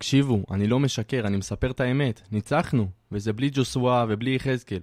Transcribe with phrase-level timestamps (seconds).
[0.00, 2.20] תקשיבו, אני לא משקר, אני מספר את האמת.
[2.32, 4.78] ניצחנו, וזה בלי ג'וסווה ובלי יחזקאל.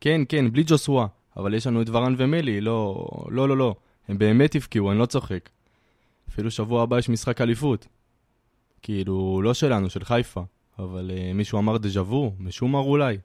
[0.00, 1.06] כן, כן, בלי ג'וסווה.
[1.36, 3.74] אבל יש לנו את ורן ומלי, לא, לא, לא, לא.
[4.08, 5.50] הם באמת הבקיעו, אני לא צוחק.
[6.28, 7.86] אפילו שבוע הבא יש משחק אליפות.
[8.82, 10.42] כאילו, לא שלנו, של חיפה.
[10.78, 13.18] אבל uh, מישהו אמר דז'ה וו, משומר אולי.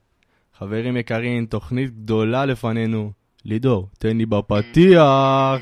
[0.57, 3.11] חברים יקרים, תוכנית גדולה לפנינו.
[3.45, 5.61] לידור, תן לי בפתיח!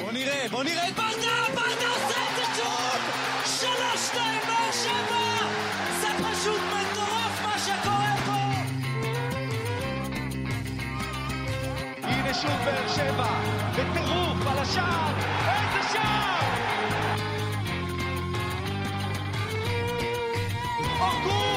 [0.00, 1.03] בוא נראה, בוא נראה את
[12.34, 13.40] הנה שוב באר שבע,
[13.72, 15.14] בטירוף על השער,
[15.46, 16.40] איזה שער!
[21.00, 21.53] אורגו,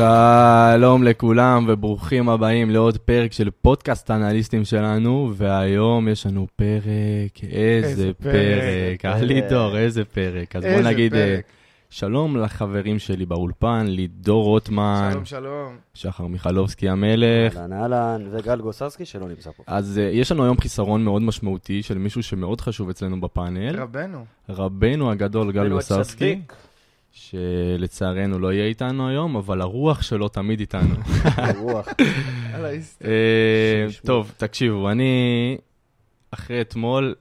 [0.00, 7.86] שלום לכולם וברוכים הבאים לעוד פרק של פודקאסט האנליסטים שלנו, והיום יש לנו פרק, איזה
[7.88, 9.22] איזה פרק, פרק, אה, פרק.
[9.22, 10.56] לידור, איזה פרק.
[10.56, 11.44] אז בוא איזה נגיד אה, פרק.
[11.90, 15.76] שלום לחברים שלי באולפן, לידור רוטמן, שלום, שלום.
[15.94, 17.56] שחר מיכלובסקי המלך.
[17.56, 19.62] אהלן אהלן, וגל גוססקי שלא נמצא פה.
[19.66, 24.24] אז אה, יש לנו היום חיסרון מאוד משמעותי של מישהו שמאוד חשוב אצלנו בפאנל, רבנו.
[24.48, 26.52] רבנו הגדול גל רבנו גוססקי, הצדיק.
[27.12, 30.94] שלצערנו לא יהיה איתנו היום, אבל הרוח שלו תמיד איתנו.
[31.58, 31.88] רוח.
[32.54, 33.04] על ההיסטר.
[33.08, 33.86] אה.
[34.06, 35.56] טוב, תקשיבו, אני
[36.30, 37.14] אחרי אתמול,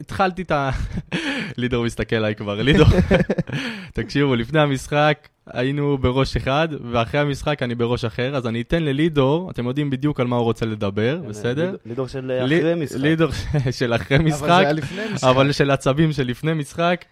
[0.00, 0.70] התחלתי את ה...
[1.58, 2.86] לידור מסתכל עליי כבר, לידור.
[3.94, 9.50] תקשיבו, לפני המשחק היינו בראש אחד, ואחרי המשחק אני בראש אחר, אז אני אתן ללידור,
[9.50, 11.70] אתם יודעים בדיוק על מה הוא רוצה לדבר, בסדר?
[11.70, 12.96] ליד- לידור של אחרי משחק.
[13.00, 13.30] לידור
[13.70, 15.28] של אחרי אבל זה משחק, היה לפני משחק.
[15.28, 17.04] אבל של עצבים של לפני משחק,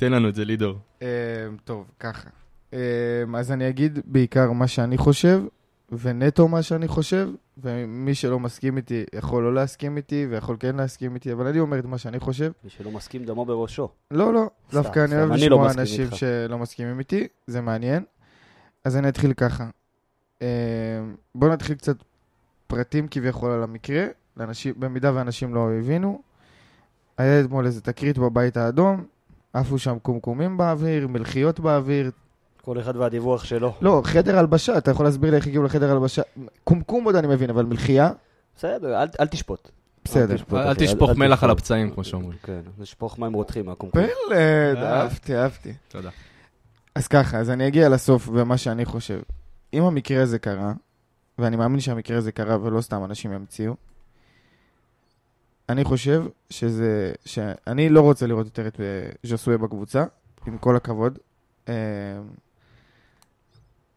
[0.00, 0.78] תן לנו את זה, לידור.
[1.02, 1.08] אה,
[1.64, 2.28] טוב, ככה.
[2.74, 2.78] אה,
[3.36, 5.42] אז אני אגיד בעיקר מה שאני חושב,
[5.92, 11.14] ונטו מה שאני חושב, ומי שלא מסכים איתי יכול לא להסכים איתי, ויכול כן להסכים
[11.14, 12.52] איתי, אבל אני אומר את מה שאני חושב.
[12.64, 13.88] מי שלא מסכים דמו בראשו.
[14.10, 16.10] לא, לא, דווקא אני אוהב לא לשמוע אנשים.
[16.10, 18.04] שלא מסכימים איתי, זה מעניין.
[18.84, 19.68] אז אני אתחיל ככה.
[20.42, 20.48] אה,
[21.34, 21.96] בואו נתחיל קצת
[22.66, 24.04] פרטים כביכול על המקרה,
[24.36, 26.22] לאנשים, במידה ואנשים לא הבינו.
[27.18, 29.04] היה אתמול איזה תקרית בבית האדום,
[29.52, 32.10] עפו שם קומקומים באוויר, מלחיות באוויר.
[32.62, 33.74] כל אחד והדיווח שלו.
[33.80, 36.22] לא, חדר הלבשה, אתה יכול להסביר לי איך הגיעו לחדר הלבשה?
[36.64, 38.10] קומקום עוד אני מבין, אבל מלחייה?
[38.56, 39.70] בסדר, אל- אל תשפוט.
[40.04, 40.34] בסדר.
[40.52, 41.44] אל תשפוך מלח תשפוט.
[41.44, 42.38] על הפצעים, כמו שאומרים.
[42.42, 44.02] כן, לשפוך מים רותחים מהקומקום.
[44.02, 44.32] פלד,
[44.82, 45.00] אה.
[45.00, 45.72] אהבתי, אהבתי.
[45.88, 46.10] תודה.
[46.94, 49.20] אז ככה, אז אני אגיע לסוף ומה שאני חושב.
[49.74, 50.72] אם המקרה הזה קרה,
[51.38, 53.74] ואני מאמין שהמקרה הזה קרה ולא סתם אנשים ימציאו,
[55.70, 60.04] אני חושב שזה, שאני לא רוצה לראות יותר את אה, ז'וסואה בקבוצה,
[60.46, 61.18] עם כל הכבוד.
[61.68, 61.74] אה,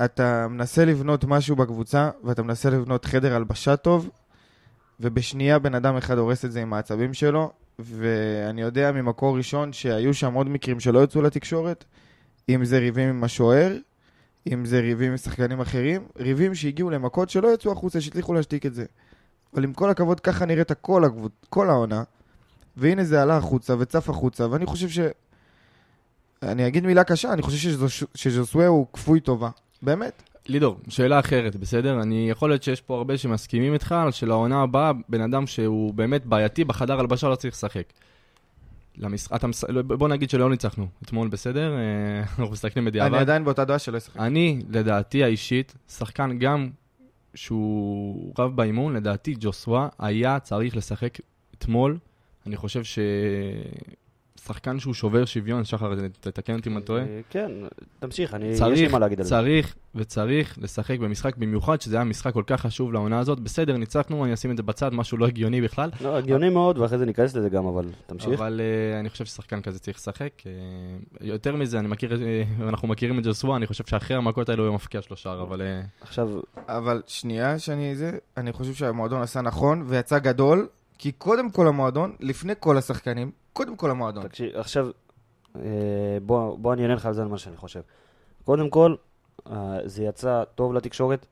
[0.06, 4.10] אתה מנסה לבנות משהו בקבוצה, ואתה מנסה לבנות חדר הלבשה טוב,
[5.00, 10.14] ובשנייה בן אדם אחד הורס את זה עם העצבים שלו, ואני יודע ממקור ראשון שהיו
[10.14, 11.86] שם עוד מקרים שלא יצאו לתקשורת,
[12.50, 13.78] אם זה ריבים עם השוער,
[14.52, 18.74] אם זה ריבים עם שחקנים אחרים, ריבים שהגיעו למכות שלא יצאו החוצה, שהצליחו להשתיק את
[18.74, 18.86] זה.
[19.56, 21.32] אבל עם כל הכבוד, ככה נראית כל, הקבוצ...
[21.50, 22.04] כל העונה,
[22.78, 25.00] והנה זה עלה החוצה וצף החוצה, ואני חושב ש...
[26.44, 29.50] אני אגיד מילה קשה, אני חושב שזו- שז'וסווה הוא כפוי טובה.
[29.82, 30.24] באמת.
[30.48, 32.02] לידור, שאלה אחרת, בסדר?
[32.02, 36.26] אני יכול להיות שיש פה הרבה שמסכימים איתך, על שלעונה הבאה, בן אדם שהוא באמת
[36.26, 37.84] בעייתי בחדר הלבשה לא צריך לשחק.
[38.98, 41.74] למשחק, אתה, מס- בוא נגיד שלא ניצחנו אתמול, בסדר?
[41.78, 41.80] אה,
[42.40, 43.14] אנחנו מסתכלים בדיעבד.
[43.14, 44.18] אני עדיין באותה דעה שלא ישחק.
[44.18, 46.70] אני, לדעתי האישית, שחקן גם
[47.36, 51.18] שהוא רב באימון, לדעתי ג'וסווה היה צריך לשחק
[51.58, 51.98] אתמול.
[52.46, 52.84] אני חושב
[54.44, 57.02] ששחקן שהוא שובר שוויון, שחר, תתקן אותי אם אני טועה.
[57.02, 57.52] אה, כן,
[58.00, 59.30] תמשיך, אני- יש לי צריך, מה להגיד על זה.
[59.30, 63.40] צריך וצריך לשחק במשחק, במיוחד שזה היה משחק כל כך חשוב לעונה הזאת.
[63.40, 65.90] בסדר, ניצחנו, אני אשים את זה בצד, משהו לא הגיוני בכלל.
[66.02, 68.30] לא, הגיוני מאוד, ואחרי זה ניכנס לזה גם, אבל תמשיך.
[68.40, 68.62] אבל
[68.96, 70.30] uh, אני חושב ששחקן כזה צריך לשחק.
[70.42, 70.46] Uh,
[71.22, 74.76] יותר מזה, אני מכיר, uh, אנחנו מכירים את ג'וסווה, אני חושב שאחרי המכות האלו הוא
[74.76, 75.62] מפקיע שלושה, אבל...
[75.62, 80.68] Uh, עכשיו, אבל שנייה שאני זה, אני חושב שהמועדון עשה נכון ויצא גדול,
[80.98, 84.24] כי קודם כל המועדון, לפני כל השחקנים, קודם כל המועדון.
[84.28, 84.88] תקשיב, עכשיו,
[85.56, 85.62] אה,
[86.26, 87.82] בוא, בוא אני אענה לך על זה על מה שאני חושב.
[88.44, 88.96] קודם כל,
[89.48, 91.26] אה, זה יצא טוב לתקשורת,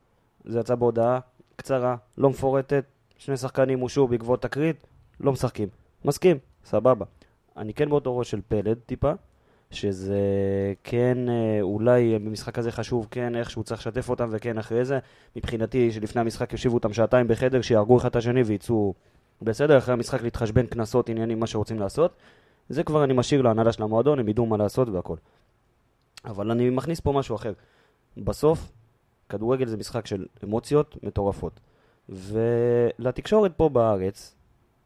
[0.45, 1.19] זה יצא בהודעה
[1.55, 2.85] קצרה, לא מפורטת,
[3.17, 4.87] שני שחקנים הושעו בעקבות תקרית,
[5.19, 5.67] לא משחקים.
[6.05, 7.05] מסכים, סבבה.
[7.57, 9.11] אני כן באותו ראש של פלד טיפה,
[9.71, 10.19] שזה
[10.83, 14.99] כן, אה, אולי במשחק הזה חשוב, כן, איכשהו צריך לשתף אותם, וכן אחרי זה.
[15.35, 18.93] מבחינתי, שלפני המשחק יושיבו אותם שעתיים בחדר, שיהרגו אחד את השני ויצאו
[19.41, 22.15] בסדר, אחרי המשחק להתחשבן קנסות, עניינים, מה שרוצים לעשות.
[22.69, 25.15] זה כבר אני משאיר להנהלה של המועדון, הם ידעו מה לעשות והכל.
[26.25, 27.53] אבל אני מכניס פה משהו אחר.
[28.17, 28.71] בסוף,
[29.29, 31.59] כדורגל זה משחק של אמוציות מטורפות.
[32.09, 34.35] ולתקשורת פה בארץ,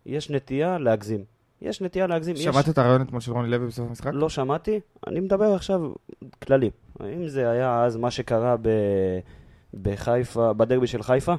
[0.06, 1.24] יש נטייה להגזים.
[1.62, 2.36] יש נטייה להגזים.
[2.36, 2.44] יש...
[2.44, 4.12] שמעת את הרעיון אתמול של רוני לוי בסוף המשחק?
[4.14, 5.92] לא שמעתי, אני מדבר עכשיו
[6.44, 6.70] כללי.
[7.04, 8.70] אם זה היה אז מה שקרה ב...
[9.82, 11.34] בחיפה, בדרבי של חיפה,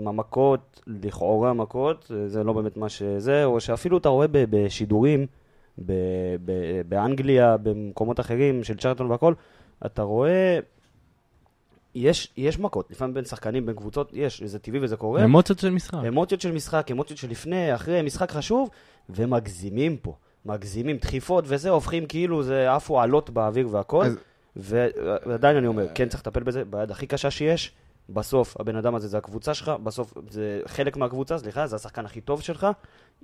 [0.00, 5.26] עם המכות, לכאורה מכות, אה, זה לא באמת מה שזה, או שאפילו אתה רואה בשידורים,
[5.78, 5.92] ב-
[6.44, 9.34] ב- באנגליה, במקומות אחרים של צ'רלטון והכל,
[9.86, 10.58] אתה רואה,
[11.94, 15.24] יש, יש מכות, לפעמים בין שחקנים, בין קבוצות, יש, זה טבעי וזה קורה.
[15.24, 15.98] אמוציות של משחק.
[16.08, 18.70] אמוציות של משחק, אמוציות של לפני, אחרי, משחק חשוב,
[19.10, 20.14] ומגזימים פה.
[20.46, 24.04] מגזימים, דחיפות וזה, הופכים כאילו זה עפו עלות באוויר והכל.
[24.04, 24.16] אז-
[25.26, 27.72] ועדיין אני אומר, כן צריך לטפל בזה, ביד הכי קשה שיש.
[28.08, 32.20] בסוף הבן אדם הזה זה הקבוצה שלך, בסוף זה חלק מהקבוצה, סליחה, זה השחקן הכי
[32.20, 32.66] טוב שלך.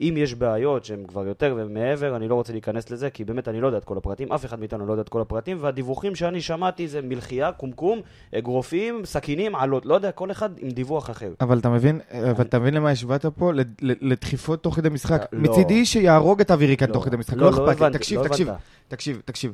[0.01, 3.61] אם יש בעיות שהן כבר יותר ומעבר, אני לא רוצה להיכנס לזה, כי באמת אני
[3.61, 6.41] לא יודע את כל הפרטים, אף אחד מאיתנו לא יודע את כל הפרטים, והדיווחים שאני
[6.41, 8.01] שמעתי זה מלחייה, קומקום,
[8.39, 11.33] אגרופים, סכינים, עלות, לא יודע, כל אחד עם דיווח אחר.
[11.41, 12.01] אבל אתה מבין,
[12.31, 13.53] אבל אתה מבין למה השווית פה?
[13.81, 15.27] לדחיפות תוך כדי משחק.
[15.33, 15.41] לא.
[15.41, 17.93] מצידי שיהרוג את אביריקן לא, תוך כדי משחק, לא, לא אכפת לי.
[17.93, 18.49] תקשיב, תקשיב.
[18.89, 19.53] תקשיב, תקשיב.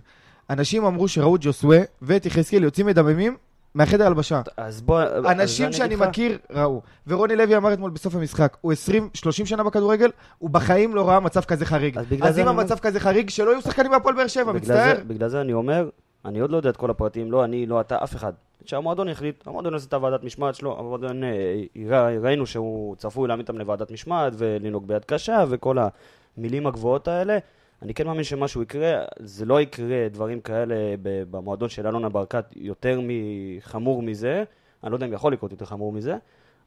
[0.51, 3.37] אנשים אמרו שראו ג'וסווה ואת יחזקאל יוצאים מדממים
[3.79, 4.41] מהחדר הלבשה.
[4.57, 5.01] אז בוא...
[5.01, 6.83] אז אנשים אני שאני מכיר ראו.
[7.07, 11.41] ורוני לוי אמר אתמול בסוף המשחק, הוא 20-30 שנה בכדורגל, הוא בחיים לא ראה מצב
[11.41, 11.99] כזה חריג.
[11.99, 14.97] אז בגלל אז זה אם המצב כזה חריג, שלא יהיו שחקנים מהפועל באר שבע, מצטער.
[14.97, 15.89] זה, בגלל זה אני אומר,
[16.25, 18.33] אני עוד לא יודע את כל הפרטים, לא אני, לא אתה, אף אחד.
[18.65, 23.59] שהמועדון יחליט, המועדון יעשה את הוועדת משמעת שלו, המועדון, אה, ראינו שהוא צפוי להעמיד אותם
[23.59, 25.77] לוועדת משמעת ולנהוג ביד קשה וכל
[26.37, 27.39] המילים הגבוהות האלה.
[27.83, 33.01] אני כן מאמין שמשהו יקרה, זה לא יקרה דברים כאלה במועדון של אלונה ברקת יותר
[33.03, 34.45] מחמור מזה,
[34.85, 36.17] אני לא יודע אם יכול לקרות יותר חמור מזה,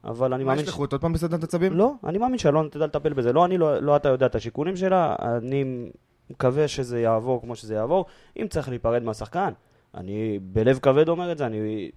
[0.03, 0.63] אבל אני מה מאמין...
[0.63, 1.73] ישלחו אותו עוד פעם בסדנת עצבים?
[1.73, 3.33] לא, אני מאמין שאלונה תדע לטפל בזה.
[3.33, 5.89] לא אני, לא, לא אתה יודע את השיקולים שלה, אני
[6.29, 8.05] מקווה שזה יעבור כמו שזה יעבור.
[8.37, 9.51] אם צריך להיפרד מהשחקן,
[9.95, 11.91] אני בלב כבד אומר את זה, אני...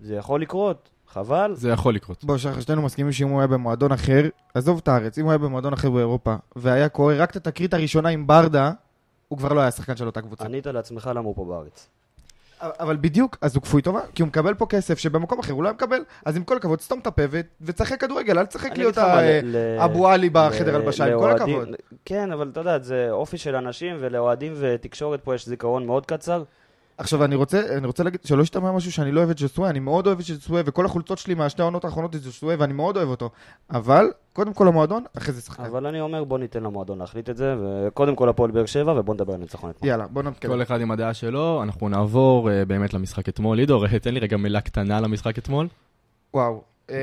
[0.00, 1.52] זה יכול לקרות, חבל.
[1.54, 2.24] זה יכול לקרות.
[2.24, 5.38] בוא, שחר, שנינו מסכימים שאם הוא היה במועדון אחר, עזוב את הארץ, אם הוא היה
[5.38, 8.72] במועדון אחר באירופה, והיה קורא רק את התקרית הראשונה עם ברדה,
[9.28, 10.44] הוא כבר לא היה שחקן של אותה קבוצה.
[10.44, 11.88] ענית לעצמך למה הוא פה בארץ.
[12.62, 15.68] אבל בדיוק, אז הוא כפוי טובה, כי הוא מקבל פה כסף שבמקום אחר הוא לא
[15.68, 17.22] היה מקבל, אז עם כל הכבוד, סתום את הפה
[17.60, 21.12] ותשחק כדורגל, אל תשחק להיות אגיד לך מה, ה- ל- ל- אבו עלי בחדר הלבשה,
[21.12, 21.68] עם כל הכבוד.
[22.04, 26.42] כן, אבל אתה יודע, זה אופי של אנשים, ולאוהדים ותקשורת פה יש זיכרון מאוד קצר.
[27.00, 29.78] עכשיו, אני רוצה, אני רוצה להגיד, שלא ישתמע משהו שאני לא אוהב את ג'וסווה, אני
[29.78, 33.08] מאוד אוהב את ג'וסווה, וכל החולצות שלי מהשתי העונות האחרונות זה ג'וסווה, ואני מאוד אוהב
[33.08, 33.30] אותו.
[33.70, 35.64] אבל, קודם כל המועדון, אחרי זה שחקן.
[35.64, 39.14] אבל אני אומר, בוא ניתן למועדון להחליט את זה, וקודם כל הפועל באר שבע, ובוא
[39.14, 39.90] נדבר על ניצחון אתמול.
[39.90, 40.52] יאללה, בוא נתקדם.
[40.52, 43.56] כל אחד עם הדעה שלו, אנחנו נעבור אה, באמת למשחק אתמול.
[43.56, 45.68] לידור, תן לי רגע מילה קטנה למשחק אתמול.
[46.34, 46.96] וואו, אה,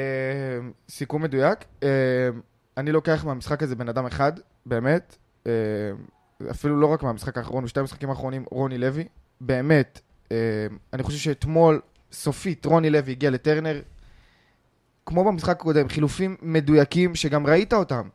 [0.90, 1.60] סיכום מדויק.
[1.84, 1.90] אה,
[2.78, 4.32] אני לוקח מהמשחק הזה בן אדם אחד,
[4.66, 5.18] באמת,
[5.48, 5.52] אה,
[6.52, 9.08] אפילו לא רק מהמשחק האחרון, בשתי המשחקים האחרונים, רוני לוי.
[9.42, 10.00] באמת,
[10.31, 10.38] אה,
[10.94, 11.81] אני חושב שאתמול,
[12.12, 13.81] סופית, רוני לוי הגיע לטרנר,
[15.06, 18.10] כמו במשחק הקודם, חילופים מדויקים שגם ראית אותם.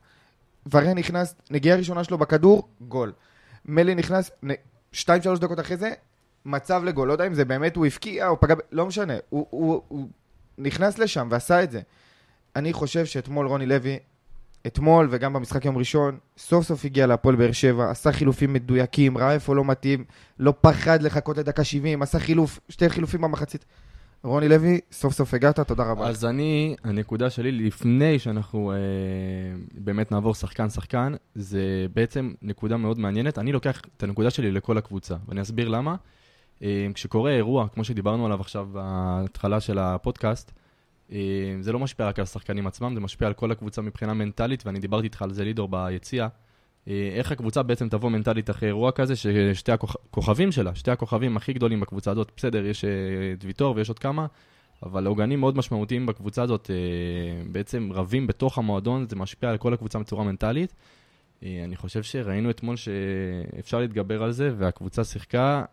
[0.72, 3.12] ורן נכנס, נגיעה ראשונה שלו בכדור, גול.
[3.64, 4.50] מלי נכנס, נ-
[4.92, 5.92] שתיים, שלוש דקות אחרי זה,
[6.44, 7.08] מצב לגול.
[7.08, 9.14] לא יודע אם זה באמת הוא הבקיע או פגע, לא משנה.
[9.28, 10.08] הוא, הוא, הוא
[10.58, 11.80] נכנס לשם ועשה את זה.
[12.56, 13.98] אני חושב שאתמול רוני לוי,
[14.66, 19.32] אתמול וגם במשחק יום ראשון, סוף סוף הגיע להפועל באר שבע, עשה חילופים מדויקים, ראה
[19.34, 20.04] איפה לא מתאים,
[20.38, 23.64] לא פחד לחכות לדקה 70, עשה חילוף, שתי חילופים במחצית.
[24.24, 26.08] רוני לוי, סוף סוף הגעת, תודה רבה.
[26.08, 28.76] אז אני, הנקודה שלי, לפני שאנחנו אה,
[29.74, 33.38] באמת נעבור שחקן-שחקן, זה בעצם נקודה מאוד מעניינת.
[33.38, 35.94] אני לוקח את הנקודה שלי לכל הקבוצה, ואני אסביר למה.
[36.62, 40.52] אה, כשקורה אירוע, כמו שדיברנו עליו עכשיו בהתחלה של הפודקאסט,
[41.60, 44.78] זה לא משפיע רק על השחקנים עצמם, זה משפיע על כל הקבוצה מבחינה מנטלית, ואני
[44.78, 46.28] דיברתי איתך על זה, לידור, ביציע.
[46.88, 51.52] אה, איך הקבוצה בעצם תבוא מנטלית אחרי אירוע כזה, ששתי הכוכבים שלה, שתי הכוכבים הכי
[51.52, 52.90] גדולים בקבוצה הזאת, בסדר, יש אה,
[53.38, 54.26] את ויטור ויש עוד כמה,
[54.82, 59.74] אבל עוגנים מאוד משמעותיים בקבוצה הזאת אה, בעצם רבים בתוך המועדון, זה משפיע על כל
[59.74, 60.74] הקבוצה בצורה מנטלית.
[61.42, 65.64] אה, אני חושב שראינו אתמול שאפשר להתגבר על זה, והקבוצה שיחקה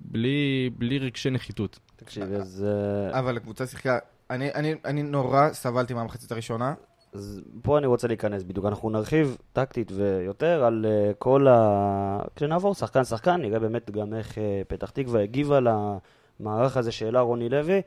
[0.00, 1.78] בלי, בלי רגשי נחיתות.
[1.96, 2.66] תקשיב, אז...
[2.68, 3.98] אה, אבל הקבוצה שיחקה,
[4.30, 6.74] אני, אני, אני נורא סבלתי מהמחצית הראשונה.
[7.12, 12.20] אז פה אני רוצה להיכנס בדיוק, אנחנו נרחיב טקטית ויותר על uh, כל ה...
[12.36, 17.48] כשנעבור שחקן שחקן, נראה באמת גם איך uh, פתח תקווה הגיבה למערך הזה שהעלה רוני
[17.48, 17.82] לוי.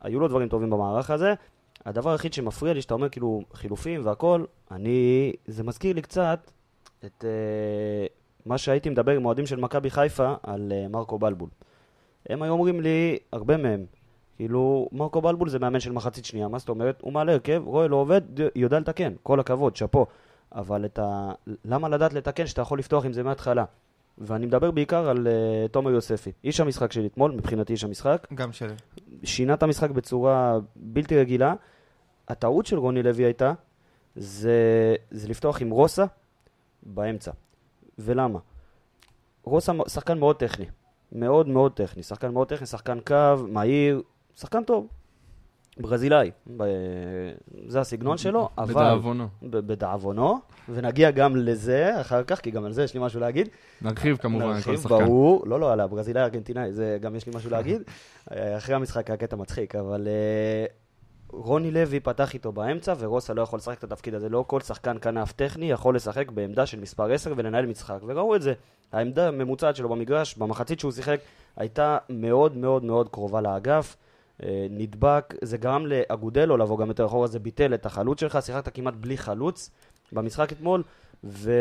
[0.00, 1.34] היו לו דברים טובים במערך הזה.
[1.86, 5.32] הדבר היחיד שמפריע לי, שאתה אומר כאילו חילופים והכל, אני...
[5.46, 6.50] זה מזכיר לי קצת
[7.04, 11.48] את uh, מה שהייתי מדבר עם אוהדים של מכבי חיפה על uh, מרקו בלבול.
[12.28, 13.86] הם היו אומרים לי, הרבה מהם,
[14.38, 17.00] כאילו, מרקו בלבול זה מאמן של מחצית שנייה, מה זאת אומרת?
[17.00, 18.20] הוא מעלה הרכב, רואה לא עובד,
[18.56, 20.06] יודע לתקן, כל הכבוד, שאפו.
[20.52, 21.32] אבל את ה...
[21.64, 23.64] למה לדעת לתקן שאתה יכול לפתוח עם זה מההתחלה?
[24.18, 26.32] ואני מדבר בעיקר על uh, תומר יוספי.
[26.44, 28.74] איש המשחק של אתמול, מבחינתי איש המשחק, גם שלי.
[29.24, 31.54] שינה את המשחק בצורה בלתי רגילה.
[32.28, 33.52] הטעות של רוני לוי הייתה,
[34.16, 36.04] זה, זה לפתוח עם רוסה
[36.82, 37.30] באמצע.
[37.98, 38.38] ולמה?
[39.44, 40.66] רוסה שחקן מאוד טכני.
[41.12, 42.02] מאוד מאוד טכני.
[42.02, 44.02] שחקן מאוד טכני, שחקן קו, מהיר,
[44.40, 44.88] שחקן טוב.
[45.80, 46.30] ברזילאי.
[46.56, 46.64] ב...
[47.66, 48.70] זה הסגנון שלו, אבל...
[48.70, 49.28] לדאבונו.
[49.42, 53.48] ב- בדאבונו, ונגיע גם לזה אחר כך, כי גם על זה יש לי משהו להגיד.
[53.82, 54.88] נרחיב כמובן כל נרחיב, שחקן.
[54.88, 57.82] ברור, לא, לא, על הברזילאי הארגנטינאי, זה גם יש לי משהו להגיד.
[58.32, 60.66] אה, אחרי המשחק היה קטע מצחיק, אבל אה,
[61.28, 64.28] רוני לוי פתח איתו באמצע, ורוסה לא יכול לשחק את התפקיד הזה.
[64.28, 68.42] לא כל שחקן כנף טכני יכול לשחק בעמדה של מספר 10 ולנהל משחק, וראו את
[68.42, 68.52] זה.
[68.92, 71.20] העמדה הממוצעת שלו במגרש, במחצית שהוא שיחק,
[71.56, 73.96] הייתה מאוד מאוד מאוד קרובה לאגף.
[74.42, 78.74] אה, נדבק, זה גרם לאגודלו לבוא גם יותר אחורה, זה ביטל את החלוץ שלך, שיחקת
[78.74, 79.70] כמעט בלי חלוץ
[80.12, 80.82] במשחק אתמול,
[81.24, 81.52] ו...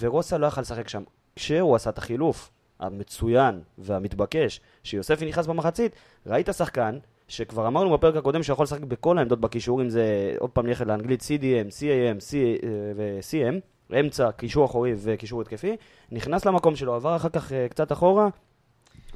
[0.00, 1.02] ורוסה לא יכל לשחק שם.
[1.36, 5.92] כשהוא עשה את החילוף המצוין והמתבקש, שיוספי נכנס במחצית,
[6.26, 6.98] ראית שחקן,
[7.28, 11.22] שכבר אמרנו בפרק הקודם שיכול לשחק בכל העמדות בקישור, אם זה, עוד פעם נלך לאנגלית,
[11.22, 13.54] CDM, CAM, C, אה, ו-CM,
[14.00, 15.76] אמצע, קישור אחורי וקישור התקפי,
[16.12, 18.28] נכנס למקום שלו, עבר אחר כך אה, קצת אחורה,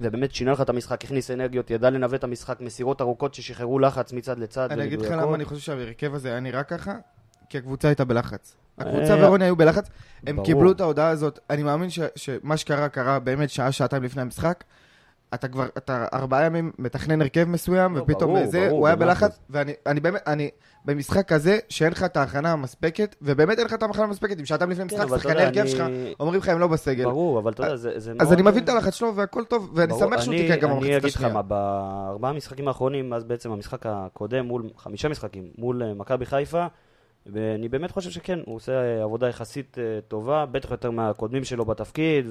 [0.01, 4.13] ובאמת שינה לך את המשחק, הכניס אנרגיות, ידע לנווט את המשחק, מסירות ארוכות ששחררו לחץ
[4.13, 4.73] מצד לצד.
[4.73, 5.11] אני אגיד לך.
[5.11, 6.95] למה אני חושב שההרכב הזה היה נראה ככה,
[7.49, 8.57] כי הקבוצה הייתה בלחץ.
[8.79, 9.89] הקבוצה אה, ורוני היו בלחץ,
[10.27, 10.45] הם.
[10.45, 14.65] קיבלו את ההודעה הזאת, אני מאמין שמה שקרה, קרה באמת שעה, שעתיים לפני המשחק.
[15.35, 18.97] אתה כבר, אתה ארבעה ימים מתכנן הרכב מסוים, לא, ופתאום ברור, זה, ברור, הוא היה
[18.97, 19.39] בלחץ.
[19.51, 20.51] ואני אני באמת, אני,
[20.85, 24.71] במשחק כזה, שאין לך את ההכנה המספקת, ובאמת אין לך את ההכנה המספקת, אם שעתיים
[24.71, 25.83] לפני כן, משחק, שחקני הרכב אני- שלך,
[26.21, 27.05] אומרים לך הם לא בסגל.
[27.05, 28.23] ברור, אבל אתה יודע, זה זה מאוד...
[28.23, 30.77] אז אני מבין את הלחץ שלו, והכל טוב, ואני שמח שהוא אני- תיקן גם אני
[30.79, 31.33] במחצית אגיד לך השנייה.
[31.35, 36.67] מה, בארבעה המשחקים האחרונים, אז בעצם המשחק הקודם מול, חמישה משחקים, מול אה, מכבי חיפה,
[37.27, 42.27] ואני באמת חושב שכן, הוא עושה עבודה יחסית אה, טובה, בטח יותר מהקודמים שלו בתפקיד,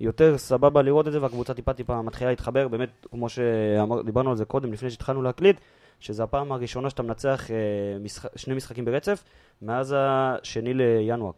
[0.00, 4.44] ויותר סבבה לראות את זה, והקבוצה טיפה טיפה מתחילה להתחבר, באמת, כמו שדיברנו על זה
[4.44, 5.60] קודם, לפני שהתחלנו להקליט,
[6.00, 7.56] שזו הפעם הראשונה שאתה מנצח אה,
[8.00, 9.24] משחק, שני משחקים ברצף,
[9.62, 11.32] מאז השני לינואר.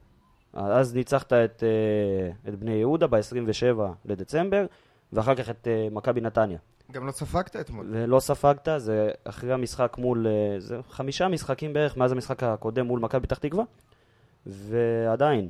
[0.52, 4.66] אז ניצחת את, אה, את בני יהודה ב-27 לדצמבר,
[5.12, 6.58] ואחר כך את אה, מכבי נתניה.
[6.92, 7.86] גם לא ספגת אתמול.
[7.90, 13.00] ולא ספגת, זה אחרי המשחק מול, אה, זה חמישה משחקים בערך מאז המשחק הקודם מול
[13.00, 13.64] מכבי פתח תקווה,
[14.46, 15.48] ועדיין,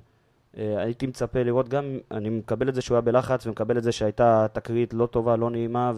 [0.57, 4.47] הייתי מצפה לראות גם, אני מקבל את זה שהוא היה בלחץ, ומקבל את זה שהייתה
[4.53, 5.93] תקרית לא טובה, לא נעימה,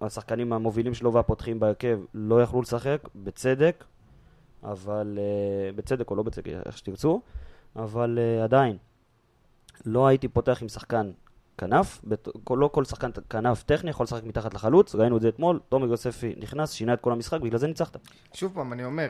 [0.00, 3.84] והשחקנים המובילים שלו והפותחים בהרכב לא יכלו לשחק, בצדק,
[4.64, 7.20] אבל, אה, בצדק או לא בצדק, איך שתרצו,
[7.76, 8.76] אבל אה, עדיין,
[9.86, 11.10] לא הייתי פותח עם שחקן
[11.58, 15.60] כנף, בת- לא כל שחקן כנף טכני יכול לשחק מתחת לחלוץ, ראינו את זה אתמול,
[15.68, 17.96] תומר יוספי נכנס, שינה את כל המשחק, בגלל זה ניצחת.
[18.32, 19.06] שוב פעם, אני אומר,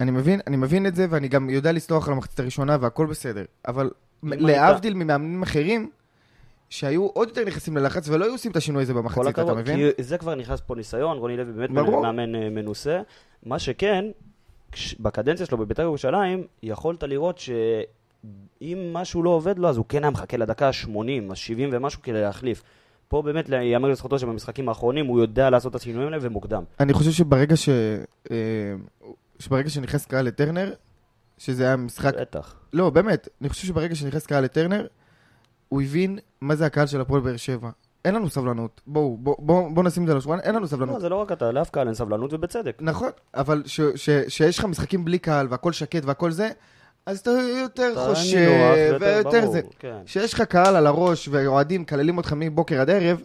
[0.00, 3.44] אני מבין, אני מבין את זה, ואני גם יודע לסלוח על המחצית הראשונה והכל בסדר,
[3.68, 3.90] אבל
[4.24, 5.90] אם להבדיל ממאמנים אחרים,
[6.70, 9.76] שהיו עוד יותר נכנסים ללחץ ולא היו עושים את השינוי הזה במחצית, אתה הכבוד, מבין?
[9.96, 12.02] כי זה כבר נכנס פה ניסיון, רוני לוי באמת ברור.
[12.02, 13.00] מאמן אה, מנוסה.
[13.46, 14.04] מה שכן,
[14.72, 20.04] כש- בקדנציה שלו בבית"ר ירושלים, יכולת לראות שאם משהו לא עובד לו, אז הוא כן
[20.04, 20.88] היה מחכה לדקה ה-80,
[21.30, 22.62] ה-70 ומשהו כדי להחליף.
[23.08, 26.62] פה באמת ייאמר לזכותו שבמשחקים האחרונים הוא יודע לעשות את השינויים האלה ומוקדם.
[26.80, 27.68] אני חושב שברגע ש...
[29.44, 30.72] שברגע שנכנס קהל לטרנר,
[31.38, 32.14] שזה היה משחק...
[32.14, 32.54] בטח.
[32.72, 34.86] לא, באמת, אני חושב שברגע שנכנס קהל לטרנר,
[35.68, 37.70] הוא הבין מה זה הקהל של הפועל באר שבע.
[38.04, 38.80] אין לנו סבלנות.
[38.86, 41.00] בואו, בואו בוא, בוא נשים את זה על השולחן, אין לנו לא, סבלנות.
[41.00, 42.78] זה לא רק אתה, לאף קהל אין סבלנות ובצדק.
[42.80, 46.50] נכון, אבל ש- ש- שיש לך משחקים בלי קהל והכל שקט והכל זה,
[47.06, 49.60] אז אתה יותר אתה חושב, ויותר זה.
[49.78, 49.96] כן.
[50.06, 53.20] כשיש לך קהל על הראש ואוהדים מקללים אותך מבוקר עד ערב,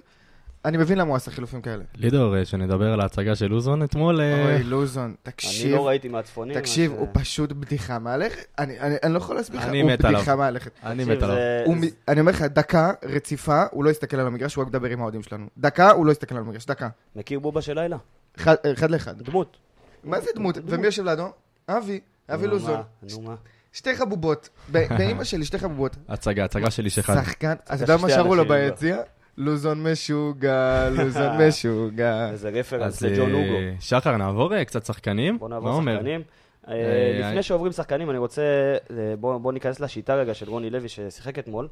[0.65, 1.83] אני מבין למה הוא עשה חילופים כאלה.
[1.95, 4.21] לידור, אה, שנדבר על ההצגה של לוזון אתמול.
[4.21, 6.59] אה, אוי, לוזון, אני תקשיב, לא ראיתי מהצפונים.
[6.59, 8.45] תקשיב, אז, הוא אה, פשוט בדיחה מהלכת.
[8.59, 9.91] אני אני- אני לא יכול להסביר לך, אני הוא.
[9.91, 10.71] בדיחה מהלכת.
[10.83, 11.37] אני מת עליו.
[12.07, 15.23] אני אומר לך, דקה רציפה, הוא לא יסתכל על המגרש, הוא רק מדבר עם האוהדים
[15.23, 15.45] שלנו.
[15.57, 16.89] דקה, הוא לא יסתכל על המגרש, דקה.
[17.15, 17.97] מכיר בובה של לילה?
[18.37, 19.21] אחד אחד לאחד.
[19.21, 19.57] דמות.
[20.03, 20.57] מה זה דמות?
[20.67, 21.27] ומי יושב לידו?
[21.69, 21.99] אבי,
[22.33, 22.81] אבי לוזון.
[23.11, 23.35] נו מה?
[23.73, 24.49] שתי חבובות.
[24.71, 25.95] ב- באמא שלי, שתי חבובות.
[26.09, 27.23] הצגה, הצגה של איש אחד.
[27.23, 28.49] שחקן, אתה זה יודע מה שרו לו לא.
[28.49, 28.97] ביציע?
[29.39, 32.29] לוזון משוגע, לוזון משוגע.
[32.31, 33.57] איזה רפרנס אז לג'ון אה, אוגו.
[33.79, 35.39] שחר, נעבור אה, קצת שחקנים?
[35.39, 35.81] בוא נעבור?
[35.81, 36.21] שחקנים.
[36.67, 38.41] אה, אה, לפני שעוברים שחקנים, אני רוצה...
[38.91, 41.67] אה, בוא ניכנס לשיטה רגע של רוני לוי ששיחק אתמול.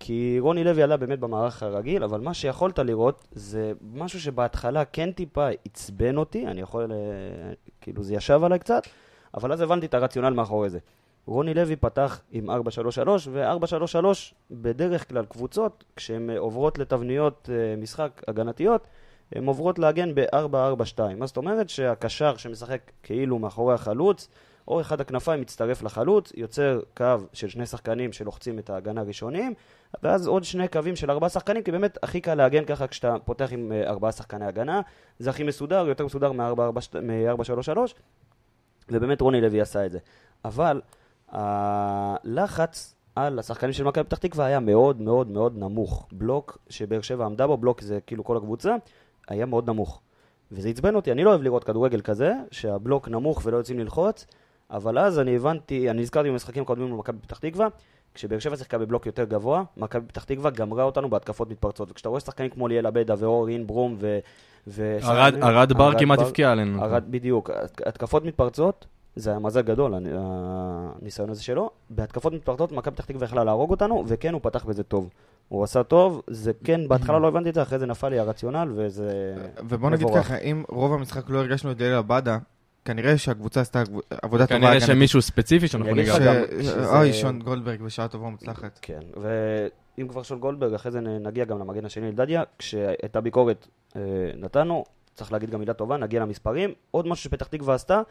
[0.00, 5.12] כי רוני לוי עלה באמת במערך הרגיל, אבל מה שיכולת לראות זה משהו שבהתחלה כן
[5.12, 6.92] טיפה עצבן אותי, אני יכול...
[6.92, 6.96] אה,
[7.80, 8.82] כאילו זה ישב עליי קצת,
[9.34, 10.78] אבל אז הבנתי את הרציונל מאחורי זה.
[11.26, 12.52] רוני לוי פתח עם 4-3-3,
[13.30, 14.06] ו-4-3-3
[14.50, 18.86] בדרך כלל קבוצות, כשהן אה, עוברות לתבניות אה, משחק הגנתיות,
[19.32, 21.00] הן עוברות להגן ב-4-4-2.
[21.16, 21.68] מה זאת אומרת?
[21.68, 24.28] שהקשר שמשחק כאילו מאחורי החלוץ,
[24.68, 29.54] או אחד הכנפיים מצטרף לחלוץ, יוצר קו של שני שחקנים שלוחצים את ההגנה הראשונים,
[30.02, 33.48] ואז עוד שני קווים של ארבעה שחקנים, כי באמת הכי קל להגן ככה כשאתה פותח
[33.52, 34.80] עם אה, ארבעה שחקני הגנה,
[35.18, 37.78] זה הכי מסודר, יותר מסודר מ-4-3-3,
[38.88, 39.98] ובאמת רוני לוי עשה את זה.
[40.44, 40.80] אבל
[41.32, 46.08] הלחץ על השחקנים של מכבי פתח תקווה היה מאוד מאוד מאוד נמוך.
[46.12, 48.74] בלוק שבאר שבע עמדה בו, בלוק זה כאילו כל הקבוצה,
[49.28, 50.00] היה מאוד נמוך.
[50.52, 54.26] וזה עצבן אותי, אני לא אוהב לראות כדורגל כזה, שהבלוק נמוך ולא יוצאים ללחוץ,
[54.70, 57.66] אבל אז אני הבנתי, אני נזכרתי במשחקים הקודמים במכבי פתח תקווה,
[58.14, 61.90] כשבאר שבע שיחקה בבלוק יותר גבוה, מכבי פתח תקווה גמרה אותנו בהתקפות מתפרצות.
[61.90, 64.18] וכשאתה רואה שחקנים כמו ליאל עבדה ואור אינברום ו...
[64.66, 66.82] ו- ארד- ארד בר כמעט הבקיע עלינו.
[66.84, 67.50] ארד, בדיוק.
[67.86, 70.06] התקפות מתפרצות, זה היה מזל גדול, הנ-
[71.02, 71.70] הניסיון הזה שלו.
[71.90, 75.10] בהתקפות מתפרצות, מכבי פתח תקווה יכלה להרוג אותנו, וכן, הוא פתח בזה טוב.
[75.48, 78.72] הוא עשה טוב, זה כן, בהתחלה לא הבנתי את זה, אחרי זה נפל לי הרציונל,
[78.76, 79.34] וזה...
[79.68, 80.24] ובוא נגיד מבורך.
[80.24, 82.38] ככה, אם רוב המשחק לא הרגשנו את ליל עבדה,
[82.84, 83.82] כנראה שהקבוצה עשתה
[84.22, 84.60] עבודה טובה.
[84.60, 84.80] כנראה.
[84.80, 86.14] שמישהו ספציפי שאנחנו ניגע.
[86.98, 88.78] אוי, שון גולדברג בשעה טובה ומוצלחת.
[88.82, 93.66] כן, ואם כבר שון גולדברג, אחרי זה נגיע גם למגן השני לדדיה, כשהייתה ביקורת
[93.96, 94.00] אה,
[94.36, 96.70] נתנו, צריך להגיד גם מילה טובה, נגיע למספרים.
[96.90, 98.02] עוד משהו שפתח תקווה עשתה,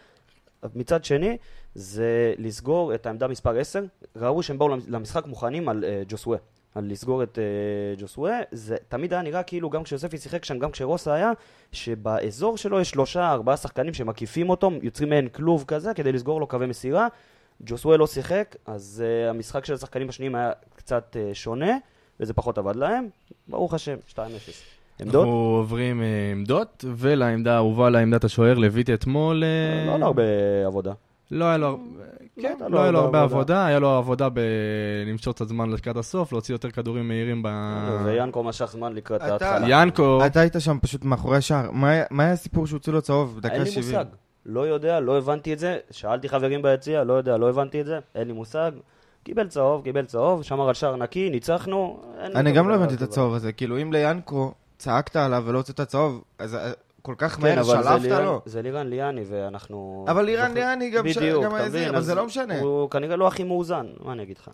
[0.75, 1.37] מצד שני,
[1.75, 3.83] זה לסגור את העמדה מספר 10.
[4.15, 6.37] ראו שהם באו למ- למשחק מוכנים על אה, ג'וסווה.
[6.75, 7.43] על לסגור את אה,
[7.97, 11.31] ג'וסווה, זה תמיד היה נראה כאילו גם כשיוספי שיחק שם, גם כשרוסה היה,
[11.71, 16.47] שבאזור שלו יש שלושה, ארבעה שחקנים שמקיפים אותו, יוצרים מעין כלוב כזה כדי לסגור לו
[16.47, 17.07] קווי מסירה.
[17.63, 21.77] ג'וסווה לא שיחק, אז uh, המשחק של השחקנים השניים היה קצת uh, שונה,
[22.19, 23.09] וזה פחות עבד להם.
[23.47, 24.17] ברוך השם, 2-0.
[25.01, 25.15] עמדות?
[25.15, 29.43] אנחנו עוברים אה, עמדות, ולעמדה האהובה לעמדת השוער, לויטי אתמול.
[29.43, 30.23] אה, לא, לא הרבה
[30.65, 30.93] עבודה.
[31.31, 31.83] לא היה לו הרבה-
[32.41, 33.65] כן, לא, לא היה לו לא הרבה עבודה.
[33.65, 34.27] היה לו עבודה
[35.05, 37.47] בלמשוך קצת זמן לקראת הסוף, להוציא יותר כדורים מהירים ב...
[38.05, 39.65] ויאנקו משך זמן לקראת ההתחלה.
[39.69, 41.71] ינקו, אתה היית שם פשוט מאחורי השער.
[41.71, 43.83] מה היה- מה היה הסיפור שהוציאו לו צהוב בדקה אין 70?
[43.91, 44.05] לי מושג.
[44.45, 45.77] לא יודע, לא הבנתי את זה.
[45.91, 47.99] שאלתי חברים ביציע, לא יודע, לא הבנתי את זה.
[48.15, 48.71] אין לי מושג.
[49.23, 51.99] קיבל צהוב, קיבל צהוב, שמר על שער נקי, ניצחנו.
[52.19, 53.01] אין אני גם לא הבנתי את.
[53.01, 53.51] הצהוב הזה.
[53.51, 54.53] כאילו, אם ליאנקו
[54.83, 56.71] צעקת עליו ולא הוצאת צהוב, אז אה,
[57.01, 58.41] כל כך כן, מהר אבל זה שלפת לירן- לו.
[58.45, 60.05] זה לירן ליאני, ואנחנו...
[60.07, 61.87] אבל לירן זוכרים- ליאני גם בדיוק, גם מבין?
[61.89, 62.59] אבל אז זה לא משנה.
[62.59, 64.49] הוא כנראה לא הכי מאוזן, מה אני אגיד לך?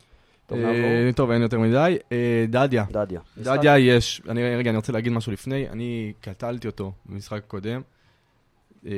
[0.47, 1.09] טוב, אה.
[1.15, 1.97] טוב, אין יותר מדי.
[2.11, 2.85] אה, דדיה.
[2.91, 3.19] דדיה.
[3.37, 7.81] דדיה יש, אני, רגע, אני רוצה להגיד משהו לפני, אני קטלתי אותו במשחק הקודם.
[8.85, 8.91] אה,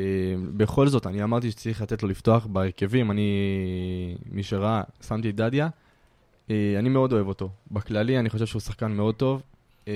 [0.58, 3.32] בכל זאת, אני אמרתי שצריך לתת לו לפתוח בהרכבים, אני,
[4.32, 5.67] מי שראה, שמתי את דדיה.
[6.52, 7.50] אה, אני מאוד אוהב אותו.
[7.72, 9.41] בכללי, אני חושב שהוא שחקן מאוד טוב.
[9.88, 9.94] אה,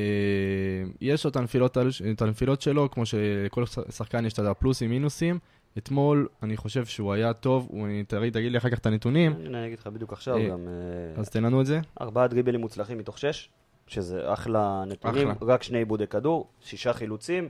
[1.01, 1.77] יש לו את הנפילות,
[2.11, 5.39] את הנפילות שלו, כמו שלכל שחקן יש את הפלוסים, מינוסים.
[5.77, 9.67] אתמול, אני חושב שהוא היה טוב, הוא, תראי, תגיד לי אחר כך את הנתונים, אני
[9.67, 10.67] אגיד לך בדיוק עכשיו אה, גם...
[10.67, 11.79] אה, אז תן לנו את זה.
[12.01, 13.49] ארבעה דריבלים מוצלחים מתוך שש,
[13.87, 15.53] שזה אחלה נתונים, אחלה.
[15.53, 17.49] רק שני עיבודי כדור, שישה חילוצים.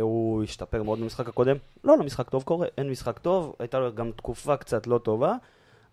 [0.00, 1.56] הוא השתפר מאוד במשחק הקודם.
[1.84, 5.34] לא, לא משחק טוב קורה, אין משחק טוב, הייתה לו גם תקופה קצת לא טובה,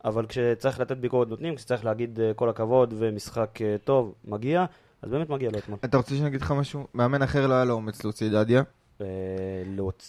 [0.06, 4.66] אבל כשצריך לתת ביקורת נותנים, כשצריך להגיד כל הכבוד ומשחק טוב, מגיע,
[5.04, 5.80] אז באמת מגיע לו אתמול.
[5.86, 6.88] אתה רוצה שאני אגיד לך משהו?
[6.94, 8.64] מאמן אחר לא היה לו אומץ להוציא את דדיה,
[9.02, 9.08] אה,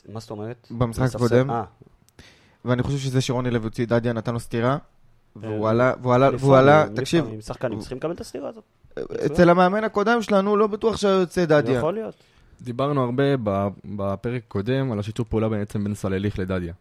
[0.08, 0.66] מה זאת אומרת?
[0.70, 1.50] במשחק הקודם.
[1.50, 1.64] אה,
[2.64, 4.78] ואני חושב שזה שרוני לוי הוציא את דדיה נתן לו סטירה.
[5.36, 8.64] והוא אה, עלה, והוא עלה, והוא עלה, תקשיב, לפעמים שחקנים צריכים לקבל את הסטירה הזאת.
[9.26, 11.78] אצל המאמן הקודם שלנו לא בטוח שהיה יוצא דדיה.
[11.78, 12.14] יכול להיות.
[12.62, 16.72] דיברנו הרבה ב- בפרק הקודם על השיתוף פעולה בעצם בין סלליך לדדיה.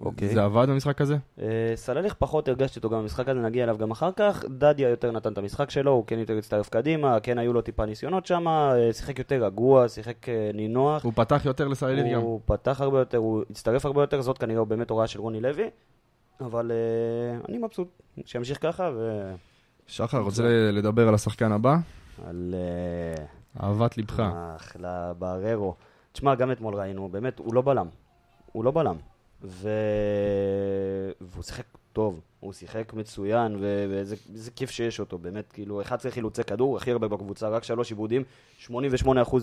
[0.00, 0.28] אוקיי.
[0.28, 1.16] זה עבד במשחק הזה?
[1.40, 4.44] אה, סלליך פחות הרגשתי אותו גם במשחק הזה, נגיע אליו גם אחר כך.
[4.48, 7.86] דדיה יותר נתן את המשחק שלו, הוא כן יותר הצטרף קדימה, כן היו לו טיפה
[7.86, 11.04] ניסיונות שם, אה, שיחק יותר רגוע, שיחק אה, נינוח.
[11.04, 12.20] הוא פתח יותר לסלליך גם.
[12.20, 15.70] הוא פתח הרבה יותר, הוא הצטרף הרבה יותר, זאת כנראה באמת הוראה של רוני לוי.
[16.40, 16.72] אבל
[17.48, 17.88] אני מבסוט,
[18.24, 19.30] שימשיך ככה ו...
[19.86, 21.76] שחר, רוצה לדבר על השחקן הבא?
[22.28, 22.54] על...
[22.54, 23.24] אה,
[23.62, 24.22] אהבת ליבך.
[24.56, 25.74] אחלה בררו.
[26.12, 27.86] תשמע, גם אתמול ראינו, באמת, הוא לא בלם.
[28.52, 28.96] הוא לא בלם.
[29.42, 29.68] ו...
[31.20, 34.00] והוא שיחק טוב, הוא שיחק מצוין, ו-
[34.34, 38.22] איזה כיף שיש אותו, באמת, כאילו, 11 חילוצי כדור, הכי הרבה בקבוצה, רק שלוש עיבודים,
[38.66, 38.70] 88%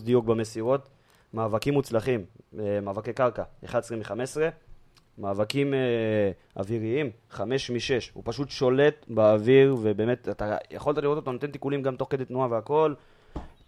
[0.03, 0.89] דיוק במסירות,
[1.33, 2.25] מאבקים מוצלחים,
[2.59, 4.37] אה, מאבקי קרקע, 11 מ-15,
[5.17, 5.79] מאבקים אה,
[6.57, 11.95] אוויריים, 5 מ-6, הוא פשוט שולט באוויר, ובאמת, אתה יכולת לראות אותו נותן תיקולים גם
[11.95, 12.93] תוך כדי תנועה והכל.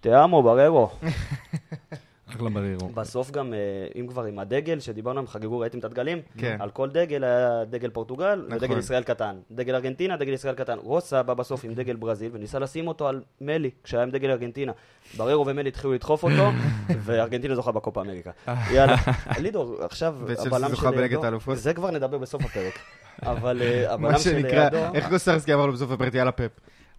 [0.02, 0.90] תיאמו, בררו.
[2.36, 2.90] אחלה ברירו.
[2.90, 3.60] בסוף גם, אה,
[4.02, 6.22] אם כבר עם הדגל, שדיברנו, הם חגגו, ראיתם את הדגלים?
[6.38, 6.58] כן.
[6.60, 8.58] על כל דגל היה דגל פורטוגל נכון.
[8.58, 9.36] ודגל ישראל קטן.
[9.52, 10.78] דגל ארגנטינה, דגל ישראל קטן.
[10.78, 14.72] רוסה בא בסוף עם דגל ברזיל וניסה לשים אותו על מלי, כשהיה עם דגל ארגנטינה.
[15.18, 16.52] בררו ומלי התחילו לדחוף אותו,
[17.06, 18.32] וארגנטינה זוכה בקופה אמריקה.
[18.72, 18.96] יאללה,
[19.40, 21.56] לידור, עכשיו הבלם בליגת שלידו.
[21.56, 22.80] זה כבר נדבר בסוף הפרק.
[23.24, 24.86] אבל אה, הבלם מה שנקרא, שלידו...
[24.94, 26.52] איך גוסרסקי אמר לו בסוף הפרק, יאללה פפ.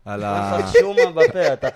[0.04, 0.58] על ה...
[1.14, 1.68] בפה, אתה...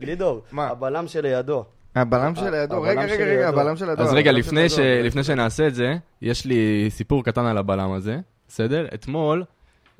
[0.00, 0.42] לידור?
[0.56, 1.64] הבלם שלידו.
[2.00, 3.48] הבלם שלידו, הבלם רגע, רגע, רגע.
[3.48, 4.02] הבלם שלידו.
[4.02, 5.06] אז רגע, לפני ש- שלידו.
[5.06, 8.20] לפני שנעשה את זה, יש לי סיפור קטן על הבלם הזה.
[8.48, 8.86] בסדר?
[8.94, 9.44] אתמול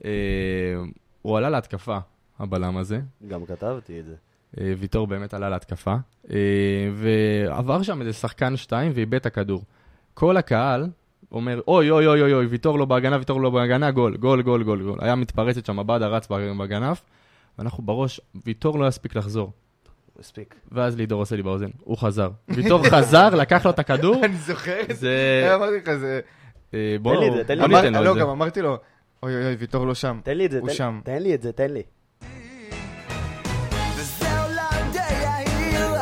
[0.05, 0.11] אה,
[1.23, 1.99] הוא עלה להתקפה,
[2.39, 3.01] הבלם הזה.
[3.29, 4.15] גם כתבתי את זה.
[4.61, 5.95] אה, ויטור באמת עלה להתקפה,
[6.31, 6.37] אה,
[6.95, 9.63] ועבר שם איזה שחקן שתיים ואיבד את הכדור.
[10.15, 10.87] כל הקהל
[11.33, 14.83] אומר, אוי, אוי, אוי, אוי, ויטור לא בהגנה, ויטור לא בהגנה, גול, גול, גול, גול,
[14.83, 14.99] גול.
[15.01, 17.03] היה מתפרצת שם, עבדה רץ בכנף,
[17.59, 19.53] ואנחנו בראש, ויטור לא יספיק לחזור.
[20.21, 20.55] מספיק.
[20.73, 22.31] ואז לידור עושה לי באוזן, הוא חזר.
[22.49, 25.51] ויטור חזר, לקח לו את הכדור, אני זוכר את זה.
[25.55, 26.21] אמרתי לך, זה...
[26.75, 28.01] אה, בוא תן לי את זה, תן לי את זה.
[28.01, 28.15] לא.
[28.21, 28.77] גם אמרתי לו,
[29.23, 30.21] אוי אוי אוי, ויטור לא שם.
[30.25, 31.01] תן לי את זה, הוא תן- שם.
[31.05, 31.83] תן לי את זה, תן לי.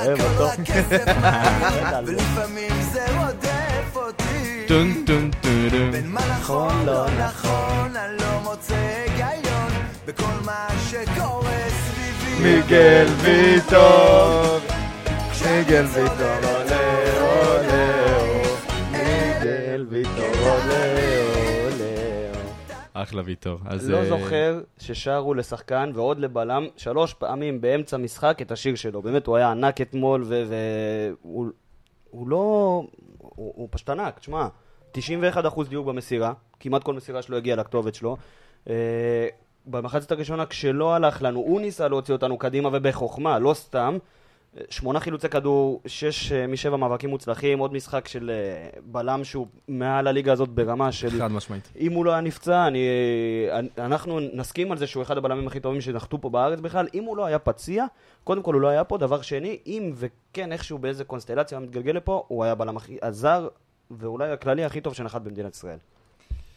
[0.06, 0.46] אוהב אותו.
[2.06, 4.64] ולפעמים זה רודף אותי.
[4.68, 5.90] טון טון טון.
[5.92, 9.70] בין מה נכון לא נכון, אני לא מוצא היגיון
[10.06, 11.45] בכל מה שקורה.
[12.42, 14.58] מיגל ויטור,
[15.44, 18.42] מיגל ויטור, עולה עולה.
[18.92, 20.96] מיגל ויטור עולה
[21.64, 22.32] עולה.
[22.92, 23.58] אחלה ויטור.
[23.88, 29.02] לא אה, זוכר ששרו לשחקן ועוד לבלם שלוש פעמים באמצע משחק את השיר שלו.
[29.02, 31.46] באמת, הוא היה ענק אתמול, והוא
[32.10, 32.82] הוא לא...
[33.18, 34.48] הוא, הוא פשוט ענק, תשמע,
[34.96, 34.98] 91%
[35.68, 38.16] דיוק במסירה, כמעט כל מסירה שלו הגיעה לכתובת שלו.
[39.66, 43.98] אה, במחצית הראשונה, כשלא הלך לנו, הוא ניסה להוציא אותנו קדימה ובחוכמה, לא סתם.
[44.56, 49.46] אה, שמונה חילוצי כדור, שש אה, משבע מאבקים מוצלחים, עוד משחק של אה, בלם שהוא
[49.68, 51.18] מעל הליגה הזאת ברמה של...
[51.18, 51.72] חד משמעית.
[51.78, 52.88] אם הוא לא היה נפצע, אני,
[53.78, 56.88] אנחנו נסכים על זה שהוא אחד הבלמים הכי טובים שנחתו פה בארץ בכלל.
[56.94, 57.84] אם הוא לא היה פציע,
[58.24, 58.98] קודם כל הוא לא היה פה.
[58.98, 63.48] דבר שני, אם וכן איכשהו באיזה קונסטלציה מתגלגל לפה, הוא היה הבלם הכי הזר,
[63.90, 65.78] ואולי הכללי הכי טוב שנחת במדינת ישראל.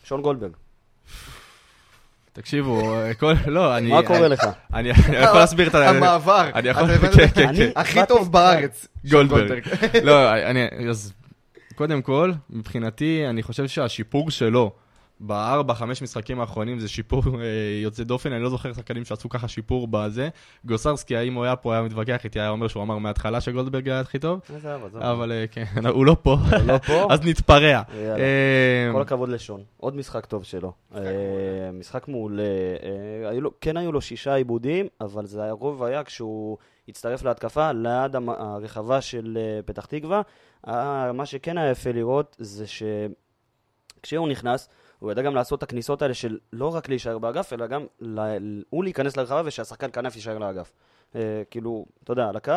[0.04, 0.52] שון גולדברג,
[2.42, 3.34] תקשיבו, כל...
[3.48, 3.90] לא, אני...
[3.90, 4.44] מה קורה לך?
[4.74, 5.90] אני אני יכול להסביר את ה...
[5.90, 6.50] המעבר.
[6.56, 6.88] אני יכול...
[6.98, 7.70] כן, כן, אני- כן.
[7.76, 8.88] הכי טוב בארץ.
[9.12, 9.62] גולדברג.
[10.04, 10.68] לא, אני...
[10.90, 11.14] אז
[11.76, 14.72] קודם כל, מבחינתי, אני חושב שהשיפור שלו
[15.20, 19.48] בארבע, חמש משחקים האחרונים זה שיפור אה, יוצא דופן, אני לא זוכר שחקנים שעשו ככה
[19.48, 20.30] שיפור בזה.
[20.66, 24.00] גוסרסקי, האם הוא היה פה, היה מתווכח איתי, היה אומר שהוא אמר מההתחלה שגולדברג היה
[24.00, 25.02] הכי טוב, עזוב.
[25.02, 27.08] אבל אה, כן, הוא לא פה, לא?
[27.14, 27.82] אז נתפרע.
[27.94, 29.64] אה, כל הכבוד לשון.
[29.78, 30.74] עוד משחק טוב שלו.
[30.96, 31.02] אה,
[31.74, 32.44] משחק מעולה.
[33.34, 36.58] אה, כן היו לו שישה עיבודים, אבל זה הרוב היה כשהוא
[36.90, 40.22] הצטרף להתקפה ליד הרחבה של אה, פתח תקווה.
[40.68, 42.66] אה, מה שכן היה יפה לראות זה
[43.98, 47.68] שכשהוא נכנס, הוא ידע גם לעשות את הכניסות האלה של לא רק להישאר באגף, אלא
[47.68, 48.20] גם ל-
[48.70, 50.74] הוא להיכנס לרחבה ושהשחקן כנף יישאר לאגף.
[51.16, 52.54] אה, כאילו, אתה יודע, על הקו.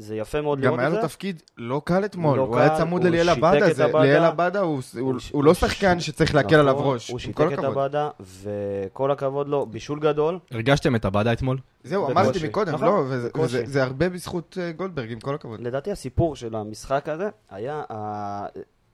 [0.00, 0.96] זה יפה מאוד לראות גם את היה זה.
[0.96, 4.02] לו תפקיד לא קל אתמול, לא הוא היה קל, צמוד הוא לליאל עבדה, עבדה.
[4.02, 7.18] ליאל עבדה הוא הוא- הוא- הוא לא שחקן ש- שצריך להקל עליו נכון, ראש, הוא
[7.18, 7.58] שיתק כל את.
[7.58, 10.38] עבדה, וכל הכבוד לו, בישול גדול.
[10.50, 11.58] הרגשתם את הבאדה אתמול?
[11.84, 12.10] זהו.
[12.10, 13.30] אמרתי מקודם, נכון, לא, וזה-.
[13.40, 15.60] וזה- זה הרבה בזכות אה, גולדברג, עם כל הכבוד.
[15.60, 17.82] לדעתי הסיפור של המשחק הזה היה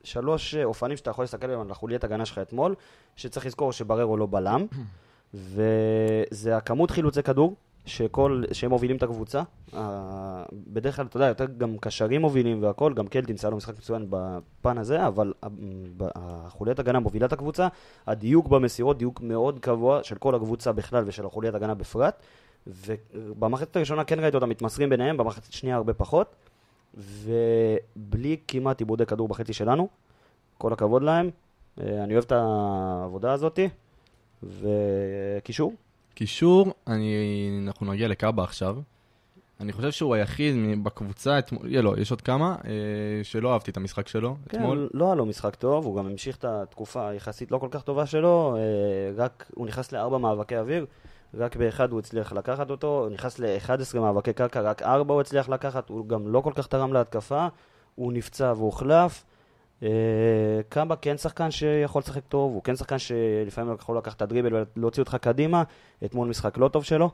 [0.05, 2.75] שלוש אופנים שאתה יכול להסתכל עליהם על החוליית הגנה שלך אתמול,
[3.15, 4.65] שצריך לזכור שבררו לא בלם,
[5.33, 9.41] וזה הכמות חילוצי כדור, שכל, שהם מובילים את הקבוצה.
[9.75, 13.77] ה- בדרך כלל, אתה יודע, יותר גם קשרים מובילים והכל, גם קלטינס היה לו משחק
[13.77, 15.33] מצוין בפן הזה, אבל
[16.15, 17.67] החוליית הגנה מובילה את הקבוצה,
[18.07, 22.23] הדיוק במסירות, דיוק מאוד קבוע של כל הקבוצה בכלל ושל החוליית הגנה בפרט.
[22.67, 26.35] ובמחצית הראשונה כן ראיתי אותם מתמסרים ביניהם, במחצית השנייה הרבה פחות.
[26.95, 29.87] ובלי כמעט עיבודי כדור בחצי שלנו.
[30.57, 31.29] כל הכבוד להם.
[31.81, 33.69] אה, אני אוהב את העבודה הזאתי.
[34.43, 35.73] וקישור?
[36.13, 37.15] קישור, אני...
[37.63, 38.77] אנחנו נגיע לקאבה עכשיו.
[39.59, 43.77] אני חושב שהוא היחיד בקבוצה, אתמול, יהיה לו, יש עוד כמה, אה, שלא אהבתי את
[43.77, 44.89] המשחק שלו אתמול.
[44.91, 47.81] כן, לא היה לו משחק טוב, הוא גם המשיך את התקופה היחסית לא כל כך
[47.81, 48.61] טובה שלו, אה,
[49.23, 50.85] רק הוא נכנס לארבע מאבקי אוויר,
[51.33, 55.49] רק באחד הוא הצליח לקחת אותו, הוא נכנס ל-11 מאבקי קרקע, רק ארבע הוא הצליח
[55.49, 57.47] לקחת, הוא גם לא כל כך תרם להתקפה,
[57.95, 59.23] הוא נפצע והוחלף.
[59.83, 59.89] אה,
[60.69, 65.03] קאבה כן שחקן שיכול לשחק טוב, הוא כן שחקן שלפעמים יכול לקחת את הדריבל ולהוציא
[65.03, 65.63] אותך קדימה,
[66.05, 67.09] אתמול משחק לא טוב שלו,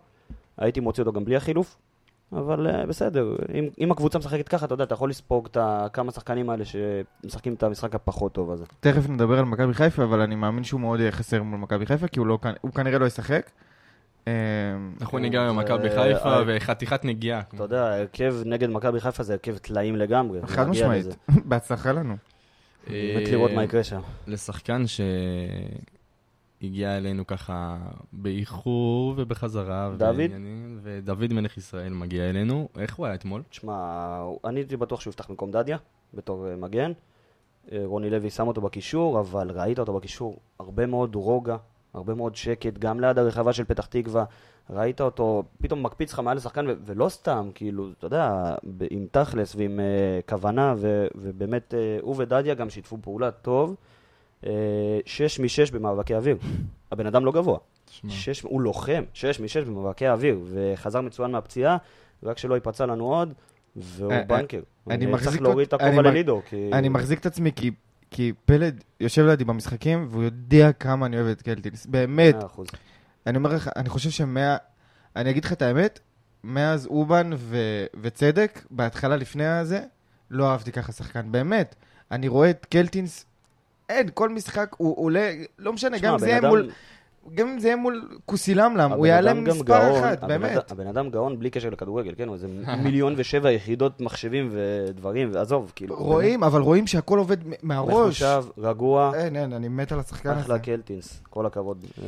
[0.57, 1.77] הייתי מוציא אותו גם בלי החילוף.
[2.33, 5.57] אבל uh, בסדר, אם, אם הקבוצה משחקת ככה, אתה יודע, אתה יכול לספוג את
[5.93, 8.65] כמה שחקנים האלה שמשחקים את המשחק הפחות טוב הזה.
[8.79, 12.07] תכף נדבר על מכבי חיפה, אבל אני מאמין שהוא מאוד יהיה חסר מול מכבי חיפה,
[12.07, 13.49] כי הוא לא הוא כנראה לא ישחק.
[14.27, 14.33] אה,
[15.01, 17.41] אנחנו כן, ניגע זה- במכבי חיפה אה, וחתיכת נגיעה.
[17.55, 20.39] אתה יודע, ההרכב נגד מכבי חיפה זה הרכב טלאים לגמרי.
[20.45, 21.05] חד משמעית.
[21.49, 22.15] בהצלחה לנו.
[22.89, 23.95] באמת לראות מה יקרה שם.
[23.97, 25.77] אה, לשחקן שהגיע
[26.97, 27.77] אלינו ככה
[28.13, 29.91] באיחור ובחזרה.
[29.97, 30.19] דוד?
[30.83, 32.69] ודוד מלך ישראל מגיע אלינו.
[32.77, 33.41] איך הוא היה אתמול?
[33.49, 33.73] תשמע,
[34.45, 35.77] אני הייתי בטוח שהוא יפתח במקום דדיה,
[36.13, 36.91] בתור אה, מגן.
[37.71, 41.57] אה, רוני לוי שם אותו בקישור, אבל ראית אותו בקישור, הרבה מאוד רוגע,
[41.93, 44.25] הרבה מאוד שקט, גם ליד הרחבה של פתח תקווה.
[44.69, 49.05] ראית אותו, פתאום מקפיץ לך מעל לשחקן, ו- ולא סתם, כאילו, אתה יודע, ב- עם
[49.11, 53.75] תכלס ועם uh, כוונה, ו- ובאמת, uh, הוא ודדיה גם שיתפו פעולה טוב.
[54.45, 56.37] אה, שש משש במאבקי אוויר.
[56.91, 57.57] הבן אדם לא גבוה.
[58.09, 61.77] שש, הוא לוחם, שש משש במאבקי אוויר, וחזר מצוין מהפציעה,
[62.23, 63.33] רק שלא ייפצע לנו עוד,
[63.75, 64.61] והוא בנקר.
[64.89, 66.69] אני צריך להוריד את הכובע ללידו, כי...
[66.73, 67.71] אני מחזיק את עצמי כי,
[68.11, 71.85] כי פלד יושב לידי במשחקים, והוא יודע כמה אני אוהב את קלטינס.
[71.85, 72.35] באמת.
[73.27, 74.57] אני אומר לך, אני חושב שמה...
[75.15, 75.99] אני אגיד לך את האמת,
[76.43, 77.57] מאז אובן ו...
[78.01, 79.81] וצדק, בהתחלה לפני הזה,
[80.31, 81.31] לא אהבתי ככה שחקן.
[81.31, 81.75] באמת.
[82.11, 83.25] אני רואה את קלטינס,
[83.89, 86.71] אין, כל משחק הוא עולה, לא משנה, תשמע, גם זה אדם- מול...
[87.35, 90.71] גם אם זה יהיה מול כוסילמלם, הוא יעלה מספר גאון, אחת, הבן באמת.
[90.71, 92.27] הבן אדם גאון בלי קשר לכדורגל, כן?
[92.27, 92.47] הוא איזה
[92.83, 95.95] מיליון ושבע יחידות מחשבים ודברים, ועזוב, כאילו.
[95.95, 97.93] רואים, אבל רואים שהכל עובד מהראש.
[98.23, 100.39] מחושב, רגוע, אין, אין, אני מת על השחקן הזה.
[100.41, 101.85] אחלה קלטינס, כל הכבוד.
[102.03, 102.05] אה,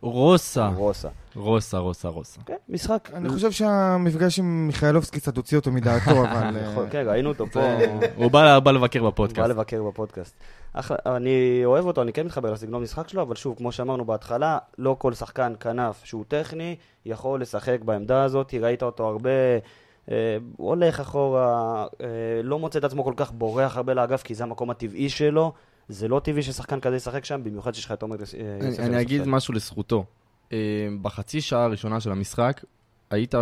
[0.00, 0.68] רוסה.
[0.68, 1.08] רוסה.
[1.36, 2.40] רוסה, רוסה, רוסה.
[2.46, 3.10] כן, משחק.
[3.14, 6.50] אני חושב שהמפגש עם מיכאלובסקי קצת הוציא אותו מדעתו, אבל...
[6.50, 7.60] נכון, כן, ראינו אותו פה.
[8.16, 9.50] הוא בא בא לבקר בא בפודקאסט.
[9.50, 10.34] לבקר בפודקאסט.
[10.72, 14.58] אחלה, אני אוהב אותו, אני כן מתחבר לסגנון משחק שלו, אבל שוב, כמו שאמרנו בהתחלה,
[14.78, 19.30] לא כל שחקן כנף שהוא טכני יכול לשחק בעמדה הזאת, ראית אותו הרבה,
[20.10, 22.06] אה, הוא הולך אחורה, אה,
[22.42, 25.52] לא מוצא את עצמו כל כך בורח הרבה לאגף, כי זה המקום הטבעי שלו.
[25.88, 28.80] זה לא טבעי ששחקן כזה ישחק שם, במיוחד שיש לך את עומר אה, יוסף.
[28.80, 29.22] אני אגיד.
[29.26, 30.04] משהו לזכותו.
[30.52, 30.58] אה,
[31.02, 32.64] בחצי שעה הראשונה של המשחק,
[33.10, 33.34] היית,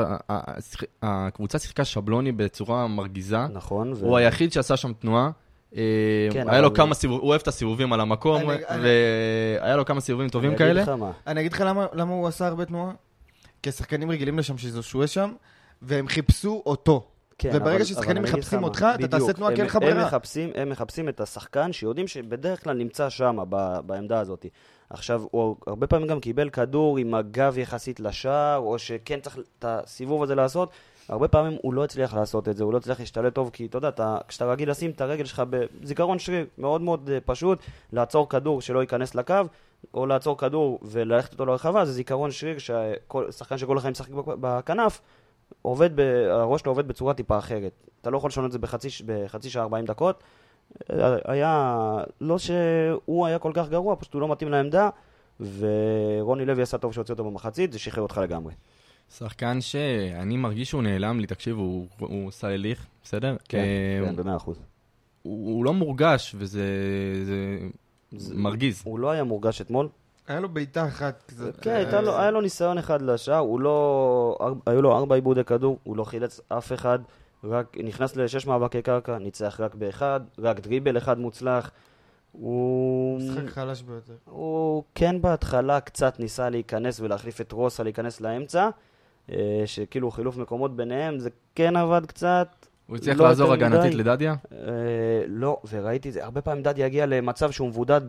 [1.02, 3.46] הקבוצה שיחקה שבלוני בצורה מרגיזה.
[3.46, 3.92] נכון.
[3.92, 5.30] ו- הוא היחיד שעשה שם תנועה.
[5.76, 5.82] אה,
[6.32, 8.42] כן, היה לו כמה סיבובים, הוא אוהב את הסיבובים על המקום,
[8.82, 10.84] והיה לו כמה סיבובים טובים כאלה.
[11.26, 12.92] אני אגיד לך למה, למה הוא עשה הרבה תנועה?
[13.62, 15.32] כי השחקנים רגילים לשם שזה שוהה שם,
[15.82, 17.06] והם חיפשו אותו.
[17.38, 19.32] כן, וברגע ששחקנים מחפשים אותך, אתה תעשה.
[19.32, 20.06] תנועה כי הם- אין לך הם ברירה.
[20.06, 23.36] מחפשים, הם מחפשים את השחקן שיודעים שבדרך כלל נמצא שם,
[23.86, 24.46] בעמדה הזאת.
[24.90, 29.64] עכשיו, הוא הרבה פעמים גם קיבל כדור עם הגב יחסית לשער, או שכן צריך את
[29.68, 30.70] הסיבוב הזה לעשות.
[31.08, 33.78] הרבה פעמים הוא לא הצליח לעשות את זה, הוא לא הצליח להשתלט טוב, כי אתה
[33.78, 37.58] יודע, אתה, כשאתה רגיל לשים את הרגל שלך בזיכרון שריר מאוד מאוד אה, פשוט,
[37.92, 39.34] לעצור כדור שלא ייכנס לקו,
[39.94, 45.00] או לעצור כדור וללכת אותו לרחבה, זה זיכרון שריר ששחקן שכל החיים משחק בכ- בכנף,
[45.62, 47.72] עובד, ב, הראש שלו עובד בצורה טיפה אחרת.
[48.00, 50.22] אתה לא יכול לשנות את זה בחצי, בחצי שעה 40 דקות.
[50.92, 51.76] אה, היה,
[52.20, 54.88] לא שהוא היה כל כך גרוע, פשוט הוא לא מתאים לעמדה,
[55.40, 58.52] ורוני לוי עשה טוב שהוציא אותו במחצית, זה שחרר אותך לגמרי.
[59.16, 63.36] שחקן שאני מרגיש שהוא נעלם לי, תקשיב, הוא- הוא סלליך, בסדר?
[63.48, 64.58] כן, אה, כן, במאה אחוז.
[65.22, 66.64] הוא הוא לא מורגש, וזה
[67.24, 67.58] זה
[68.18, 68.82] זה- מרגיז.
[68.84, 69.88] הוא לא היה מורגש אתמול.
[70.28, 71.22] היה לו בעיטה אחת.
[71.28, 74.38] כזה- כן, הייתה לו, היה לו ניסיון אחד לשער, הוא לא...
[74.66, 76.98] היו לו ארבע עיבודי כדור, הוא לא חילץ אף אחד,
[77.44, 81.70] רק נכנס לשש מאבקי קרקע, ניצח רק באחד, רק דריבל אחד מוצלח.
[82.32, 83.20] הוא...
[83.20, 84.12] משחק חלש ביותר.
[84.24, 88.68] הוא כן בהתחלה קצת ניסה להיכנס ולהחליף את רוסה, להיכנס לאמצע,
[89.66, 92.48] שכאילו חילוף מקומות ביניהם, זה כן עבד קצת.
[92.86, 93.96] הוא הצליח לא לעזור הגנתית מדי.
[93.96, 94.34] לדדיה?
[94.52, 94.58] אה,
[95.26, 98.00] לא, וראיתי את זה, הרבה פעמים דדי יגיע למצב שהוא מבודד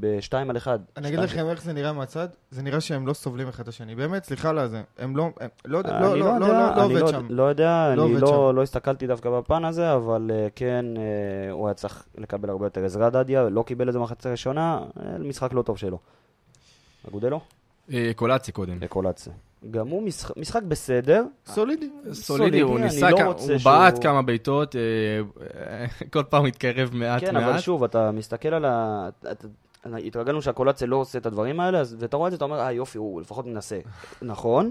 [0.00, 0.78] בשתיים על אחד.
[0.96, 3.94] אני אגיד לכם איך זה נראה מהצד, זה נראה שהם לא סובלים אחד את השני.
[3.94, 4.82] באמת, סליחה על זה.
[4.98, 7.26] הם לא, הם לא, אני לא, לא, לא, יודע, לא, לא אני עובד לא- שם.
[7.30, 8.56] לא יודע, לא אני עובד לא שם.
[8.56, 12.84] לא הסתכלתי דווקא בפן הזה, אבל אה, כן, אה, הוא היה צריך לקבל הרבה יותר
[12.84, 15.98] עזרה דדיה, לא קיבל את זה במחצית הראשונה, אה, משחק לא טוב שלו.
[17.08, 17.40] אגודלו?
[17.92, 18.78] אה, קולאצי קודם.
[18.80, 19.32] לקולציה.
[19.70, 21.88] גם הוא משחק- משחק בסדר, סולידי.
[22.12, 24.80] סולידי, הוא ניסה, לא הוא שהוא- בעט כמה בעיטות, אה,
[25.70, 27.60] אה, כל פעם מתקרב מעט כן, אבל מעט.
[27.60, 29.08] שוב, אתה מסתכל על ה...
[29.32, 29.48] אתה-
[30.06, 32.72] התרגלנו שהקולציה לא עושה את הדברים האלה, אז- ואתה רואה את זה, אתה אומר, אה
[32.72, 33.78] יופי, הוא לפחות מנסה.
[34.22, 34.70] נכון,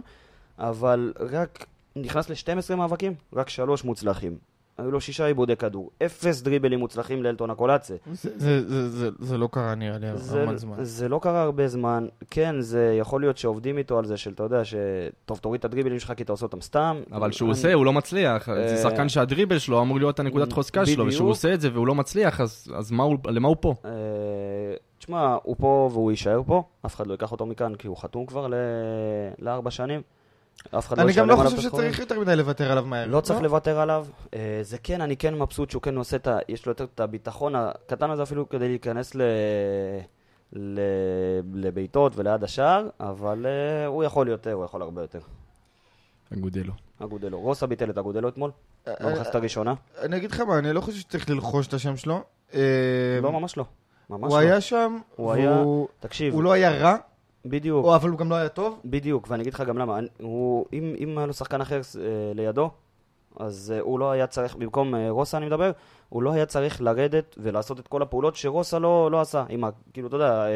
[0.60, 4.38] אבל רק נכנס ל-12 מאבקים, רק שלוש מוצלחים.
[4.78, 7.96] היו לו שישה עיבודי כדור, אפס דריבלים מוצלחים לאלטון הקולציה.
[8.14, 10.76] זה- זה- זה- זה- זה לא קרה נראה לי זה, המון זמן.
[10.84, 14.44] זה לא קרה הרבה זמן, כן, זה יכול להיות שעובדים איתו על זה, של, אתה
[14.44, 17.02] יודע, שטוב, תוריד את הדריבלים שלך כי אתה עושה אותם סתם.
[17.12, 18.50] אבל כשהוא אני- עושה, הוא לא מצליח.
[18.50, 21.06] אה, זה שחקן שהדריבל שלו אמור להיות הנקודת חוזקה שלו.
[21.08, 23.74] וכשהוא עושה את זה והוא לא מצליח, אז אז מה הוא- למה הוא פה?
[23.86, 23.92] אה,
[25.00, 28.26] תשמע, הוא פה והוא יישאר פה, אף אחד לא ייקח אותו מכאן כי הוא חתום
[28.26, 28.54] כבר ל-
[29.40, 30.02] לארבע שנים.
[30.78, 31.86] אף אחד לא אני ישלם גם לא עליו חושב את הסכומים.
[31.94, 33.08] שצריך יותר מדי לוותר עליו מהר.
[33.08, 34.06] לא צריך לוותר עליו.
[34.34, 36.38] אה, זה כן, אני כן מבסוט שהוא כן עושה את ה...
[36.50, 39.22] יש לו יותר את הביטחון הקטן הזה אפילו כדי להיכנס ל...
[40.54, 40.80] ל...
[41.54, 45.20] לבעיטות וליד השער, אבל אה, הוא יכול יותר, הוא יכול הרבה יותר.
[46.34, 46.74] אגודלו.
[47.00, 47.40] אגודלו.
[47.40, 48.52] רוסה ביטל את אגודלו אתמול,
[48.88, 49.74] אה, במחצית הראשונה.
[50.02, 52.22] אני אגיד לך מה, אני לא חושב שצריך ללחוש את השם שלו.
[52.54, 52.60] אה,
[53.22, 53.66] לא, ממש לא.
[54.10, 54.46] ממש הוא לא.
[54.46, 55.64] היה שם, הוא היה-
[56.00, 56.96] תקשיב, הוא לא היה רע,
[57.50, 57.86] בדיוק.
[57.86, 58.80] או- אבל הוא גם לא היה טוב.
[58.86, 59.98] בדיוק, ואני אגיד לך גם למה.
[59.98, 62.02] אני- הוא, אם, אם היה לו שחקן אחר אה,
[62.36, 62.70] לידו,
[63.40, 65.72] אז אה, הוא לא היה צריך, במקום אה, רוסה אני מדבר,
[66.10, 69.44] הוא לא היה צריך לרדת ולעשות את כל הפעולות שרוסה לא, לא עשה.
[69.50, 69.70] עם ה...
[69.94, 70.52] כאילו, אתה יודע, אה,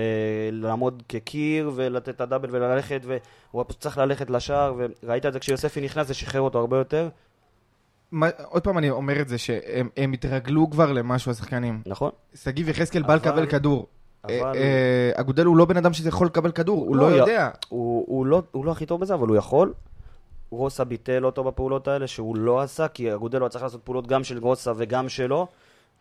[0.51, 4.73] לעמוד כקיר ולתת את הדאבל וללכת, והוא פשוט צריך ללכת לשער,
[5.03, 7.09] וראית את זה כשיוספי נכנס, זה שחרר אותו הרבה יותר,
[8.11, 11.81] מה- עוד פעם אני אומר את זה, שהם הם התרגלו כבר למשהו, השחקנים.
[11.85, 12.11] נכון?
[12.35, 13.87] שגיב יחזקאל בא לקבל כדור.
[14.23, 17.49] אבל- אה, אה, אגודל הוא לא בן אדם שיכול לקבל כדור, הוא לא, לא יודע.
[17.69, 19.73] הוא, לא, הוא לא הכי טוב בזה, אבל הוא יכול.
[20.49, 24.23] רוסה ביטל אותו בפעולות האלה, שהוא לא עשה, כי אגודלו היה צריך לעשות פעולות גם
[24.23, 25.47] של רוסה וגם שלו.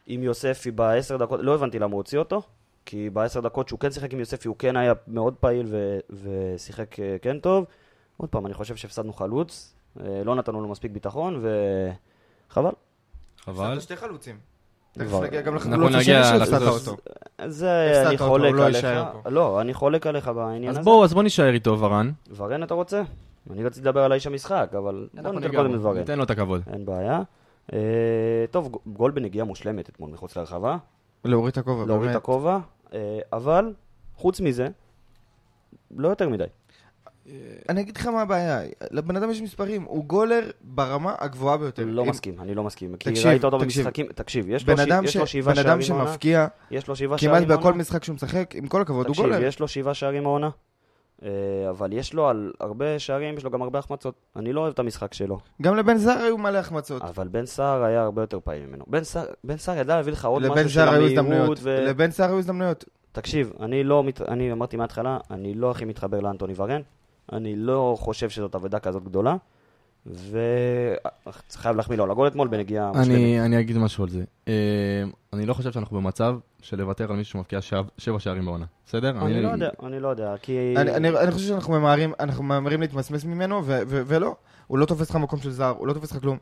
[0.06, 2.42] עם יוספי בעשר דקות, לא הבנתי למה הוא הוציא אותו,
[2.86, 7.00] כי בעשר דקות שהוא כן שיחק עם יוספי, הוא כן היה מאוד פעיל ו- ושיחק
[7.00, 7.64] אה, כן טוב.
[8.16, 9.74] עוד פעם, אני חושב שהפסדנו חלוץ,
[10.24, 11.42] לא נתנו לו מספיק ביטחון,
[12.48, 12.70] וחבל.
[13.44, 13.64] חבל.
[13.64, 14.38] הפסדת שתי חלוצים.
[14.92, 16.62] תכף נגיע גם נגיע השני שהפסדת.
[16.62, 16.96] אותו.
[17.46, 18.86] זה, אני חולק לא עליך.
[19.26, 20.84] לא, אני חולק עליך בעניין אז הזה.
[20.84, 22.10] בואו, אז בואו נישאר איתו, ורן.
[22.36, 23.02] ורן אתה רוצה?
[23.50, 25.98] אני רציתי לדבר על האיש המשחק, אבל בוא אנחנו ניתן קודם ורן.
[25.98, 26.62] ניתן לו את הכבוד.
[26.72, 27.22] אין בעיה.
[27.72, 27.78] אה,
[28.50, 30.76] טוב, גול בנגיעה מושלמת אתמול מחוץ להרחבה,
[31.24, 32.16] להוריד את הכובע, להוריד את באמת.
[32.16, 32.58] הכובע,
[32.94, 33.72] אה, אבל
[34.16, 34.68] חוץ מזה,
[35.96, 36.44] לא יותר מדי.
[37.68, 41.84] אני אגיד לך מה הבעיה, לבן אדם יש מספרים, הוא גולר ברמה הגבוהה ביותר.
[41.86, 42.96] לא אם- מסכים, אני לא מסכים.
[42.96, 43.84] כי תקשיב, ראית אותו תקשיב.
[43.84, 46.10] במשחקים, תקשיב, יש לו בן ש- אדם שבעה בן אדם שערים העונה.
[46.12, 47.72] שמפקיע יש לו שבעה כמעט בכל.
[47.72, 49.42] משחק שהוא משחק, עם כל הכבוד, הוא תקשיב, גולר.
[49.44, 50.50] יש לו שבעה שערים העונה,
[51.24, 51.28] אה,
[51.70, 54.14] אבל יש לו על הרבה שערים, יש לו גם הרבה החמצות.
[54.36, 55.38] אני לא אוהב את המשחק שלו.
[55.62, 57.02] גם לבן זר היו מלא החמצות.
[57.02, 58.84] אבל בן סער היה הרבה יותר פעיל ממנו.
[58.88, 60.80] בן סער- בן סער ידע להביא לך עוד משהו של
[61.18, 61.58] המהירות.
[61.62, 61.84] ו...
[61.88, 62.84] לבן זר היו הזדמנויות.
[63.12, 64.20] תקשיב, אני לא, מת...
[64.22, 66.80] אני אמרתי מההתחלה, אני לא הכי מתחבר לאנטוני ורן,
[67.32, 69.36] אני לא חושב שזאת אבדה כזאת גדולה,
[70.06, 73.08] וחייב להחמיא לו על הגול אתמול בנגיעה מושלמת.
[73.08, 74.24] אני, אני אגיד משהו על זה.
[74.48, 74.52] אה,
[75.32, 77.58] אני לא חושב שאנחנו במצב של לוותר על מישהו שמבקיע
[77.98, 78.64] שבע שערים בעונה.
[78.86, 79.10] בסדר?
[79.26, 80.74] אני לא יודע, אני לא יודע, כי...
[80.76, 84.34] אני- אני אני חושב שאנחנו ממהרים, אנחנו ממהרים להתמסמס ממנו, ו- ו- ולא.
[84.66, 86.38] הוא לא תופס לך מקום של זר, הוא לא תופס לך כלום.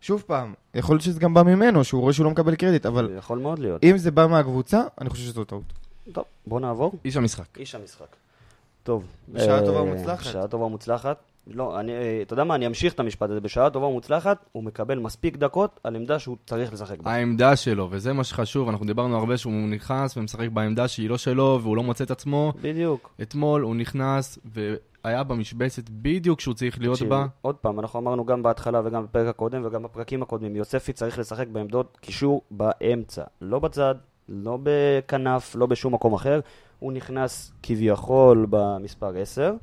[0.00, 3.10] שוב פעם, יכול להיות שזה גם בא ממנו, שהוא רואה שהוא לא מקבל קרדיט, אבל
[3.18, 3.84] יכול מאוד להיות.
[3.84, 5.62] אם זה בא מהקבוצה, אני חושב שזו טעות.
[6.12, 6.92] טוב, בוא נעבור.
[7.04, 7.58] איש המשחק.
[7.58, 8.06] איש המשחק.
[8.86, 9.04] טוב.
[9.28, 10.26] בשעה אה, טובה ומוצלחת.
[10.26, 11.16] בשעה טובה ומוצלחת.
[11.46, 13.40] לא, אני, אה, אתה יודע מה, אני אמשיך את המשפט הזה.
[13.40, 17.10] בשעה טובה ומוצלחת, הוא מקבל מספיק דקות על עמדה שהוא צריך לשחק בה.
[17.10, 21.60] העמדה שלו, וזה מה שחשוב, אנחנו דיברנו הרבה שהוא נכנס ומשחק בעמדה שהיא לא שלו,
[21.62, 22.52] והוא לא מוצא את עצמו.
[22.62, 23.10] בדיוק.
[23.22, 27.26] אתמול הוא נכנס והיה במשבצת בדיוק כשהוא צריך להיות תקשיב, בה.
[27.42, 31.46] עוד פעם, אנחנו אמרנו גם בהתחלה וגם בפרק הקודם וגם בפרקים הקודמים, יוספי צריך לשחק
[31.48, 33.22] בעמדות קישור באמצע.
[33.40, 33.94] לא בצד,
[34.28, 36.40] לא בכנף, לא בשום מקום אחר.
[36.78, 39.54] הוא נכנס כביכול במספר 10.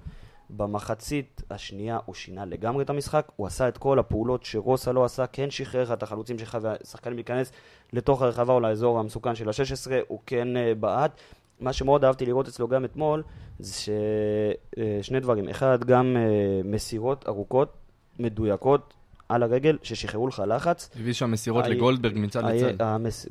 [0.49, 5.27] במחצית השנייה הוא שינה לגמרי את המשחק, הוא עשה את כל הפעולות שרוסה לא עשה,
[5.27, 7.51] כן שחרר את החלוצים שלך והשחקנים להיכנס
[7.93, 11.11] לתוך הרחבה או לאזור המסוכן של ה-16, הוא כן אה, בעט.
[11.59, 13.23] מה שמאוד אהבתי לראות אצלו גם אתמול,
[13.59, 15.49] זה ששני דברים.
[15.49, 17.73] אחד, גם אה, מסירות ארוכות,
[18.19, 18.93] מדויקות,
[19.33, 20.89] על הרגל, ששחררו לך לחץ.
[20.99, 22.83] הביא שם מסירות לגולדברג מצד לצד.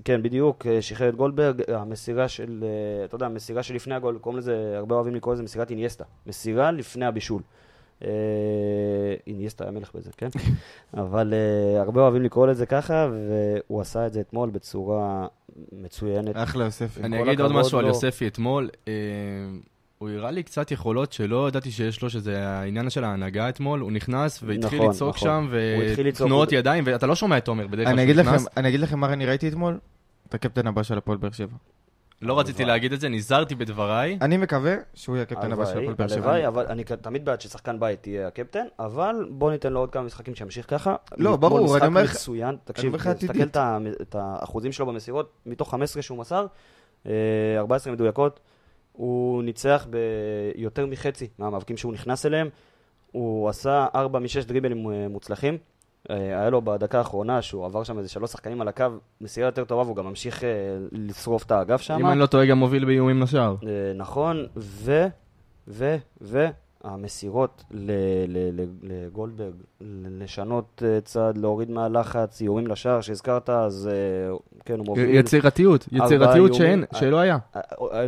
[0.04, 4.38] כן, בדיוק, אה, שחרר את גולדברג, המסירה של, אה, אתה יודע, המסירה שלפני הגול, קוראים
[4.38, 6.04] לזה, הרבה אוהבים לקרוא לזה מסירת אינייסטה.
[6.26, 7.42] מסירה לפני הבישול.
[8.04, 8.08] אה,
[9.26, 10.28] אינייסטה היה מלך בזה, כן?
[10.94, 11.34] אבל
[11.78, 15.26] הרבה אוהבים לקרוא לזה ככה, והוא עשה את זה אתמול בצורה
[15.72, 16.36] מצוינת.
[16.36, 17.00] אחלה יוספי.
[17.00, 17.86] אני אגיד עוד משהו על.
[17.86, 18.68] יוספי אתמול.
[20.02, 23.80] אה, הוא הראה לי קצת יכולות שלא ידעתי שיש לו, שזה העניין של ההנהגה אתמול.
[23.80, 25.28] הוא נכנס והתחיל נכון, לצעוק נכון.
[25.28, 25.48] שם,
[26.04, 28.48] ותנועות הוא- ידיים, ואתה לא שומע את תומר בדרך כלל אני אגיד שהוא לכם, נכנס.
[28.56, 29.78] אני אגיד לכם מה אני ראיתי אתמול?
[30.28, 31.56] את הקפטן הבא של הפועל באר שבע.
[32.22, 34.18] לא רציתי להגיד את זה, נזהרתי בדבריי.
[34.20, 36.18] אני מקווה שהוא יהיה הקפטן הבא של הלוואי, הפועל באר שבע.
[36.32, 40.02] הלוואי, אבל אני תמיד בעד ששחקן בית יהיה הקפטן, אבל בוא ניתן לו עוד כמה
[40.02, 40.94] משחקים שימשיך ככה.
[41.18, 43.42] לא, ברור, אני אומר לך- משחק מצוין, תקשיב, תסתכל.
[44.02, 46.46] את האחוזים שלו במסירות, מתוך 15 שהוא מסר,
[47.06, 47.12] אה,
[47.58, 48.40] 14 מדויקות,
[48.92, 52.48] הוא ניצח ביותר מחצי מהמאבקים שהוא נכנס אליהם,
[53.12, 55.58] הוא עשה 4 מ-6 דריבלים אה, מוצלחים.
[56.10, 58.86] אה, היה לו בדקה האחרונה, שהוא עבר שם איזה שלוש שחקנים על הקו,
[59.20, 60.48] מסירה יותר טובה, והוא גם ממשיך אה,
[60.92, 61.96] לשרוף את האגף שם.
[62.00, 63.56] אם אני לא טועה, גם מוביל באיומים לשער.
[63.96, 65.06] נכון, ו...
[65.68, 65.96] ו...
[66.20, 66.46] ו...
[66.84, 67.64] המסירות
[68.80, 69.54] לגולדברג,
[70.20, 75.14] לשנות אה, צד, להוריד מהלחץ, איומים לשער שהזכרת, אז אה, כן, הוא מוביל.
[75.14, 76.84] יצירתיות, יצירתיות שאין.
[76.94, 77.38] שלא היה.
[77.56, 77.60] אה,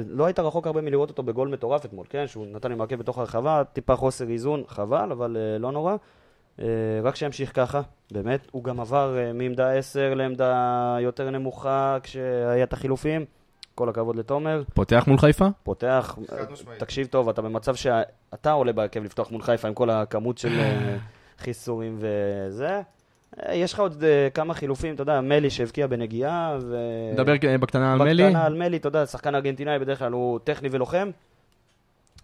[0.09, 2.27] לא היית רחוק הרבה מלראות אותו בגול מטורף אתמול, כן?
[2.27, 5.97] שהוא נתן לי מעקב בתוך הרחבה, טיפה חוסר איזון, חבל, אבל לא נורא.
[7.03, 7.81] רק שימשיך ככה,
[8.13, 8.49] באמת.
[8.51, 13.25] הוא גם עבר מעמדה 10 לעמדה יותר נמוכה כשהיה את החילופים.
[13.75, 14.63] כל הכבוד לתומר.
[14.75, 15.47] פותח מול חיפה?
[15.63, 16.19] פותח.
[16.79, 20.97] תקשיב טוב, אתה במצב שאתה עולה בהרכב לפתוח מול חיפה עם כל הכמות של אה,
[21.43, 22.81] חיסורים וזה.
[23.43, 26.77] אה, יש לך עוד אה, כמה חילופים, אתה יודע, מלי שהבקיע בנגיעה, ו...
[27.12, 28.25] נדבר בקטנה על מלי.
[28.25, 31.11] בקטנה על מלי, אתה יודע, שחקן ארגנטינאי בדרך כלל הוא טכני ולוחם.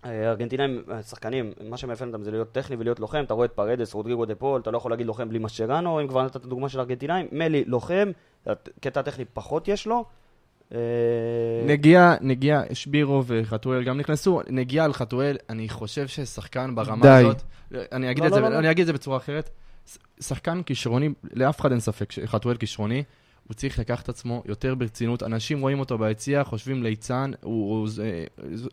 [0.05, 3.23] ארגנטינאים, שחקנים, מה שמאפיין אותם זה להיות טכני ולהיות לוחם.
[3.27, 6.09] אתה רואה את פרדס, רודריגו דה פול, אתה לא יכול להגיד לוחם בלי מסצ'רנו, אם
[6.09, 7.27] כבר נתת את הדוגמה של ארגנטינאים.
[7.33, 8.11] מלי, לוחם,
[8.81, 10.05] קטע טכני פחות יש לו.
[10.75, 10.79] אה,
[11.67, 14.41] נגיעה, נגיעה, שפירו וחתואל גם נכנסו.
[14.49, 17.09] נגיעה על חתואל, אני חושב ששחקן ברמה די.
[17.09, 17.43] הזאת...
[17.93, 18.59] אני אגיד לא, את זה, לא, לא, לא.
[18.59, 19.51] אני אגיד את זה בצורה אחרת.
[20.21, 23.03] שחקן כישרוני, לאף אחד אין ספק שחתואל כישרוני.
[23.49, 25.23] הוא צריך לקחת את עצמו יותר ברצינות.
[25.23, 28.25] אנשים רואים אותו ביציע, חושבים ליצן, הוא, הוא זה,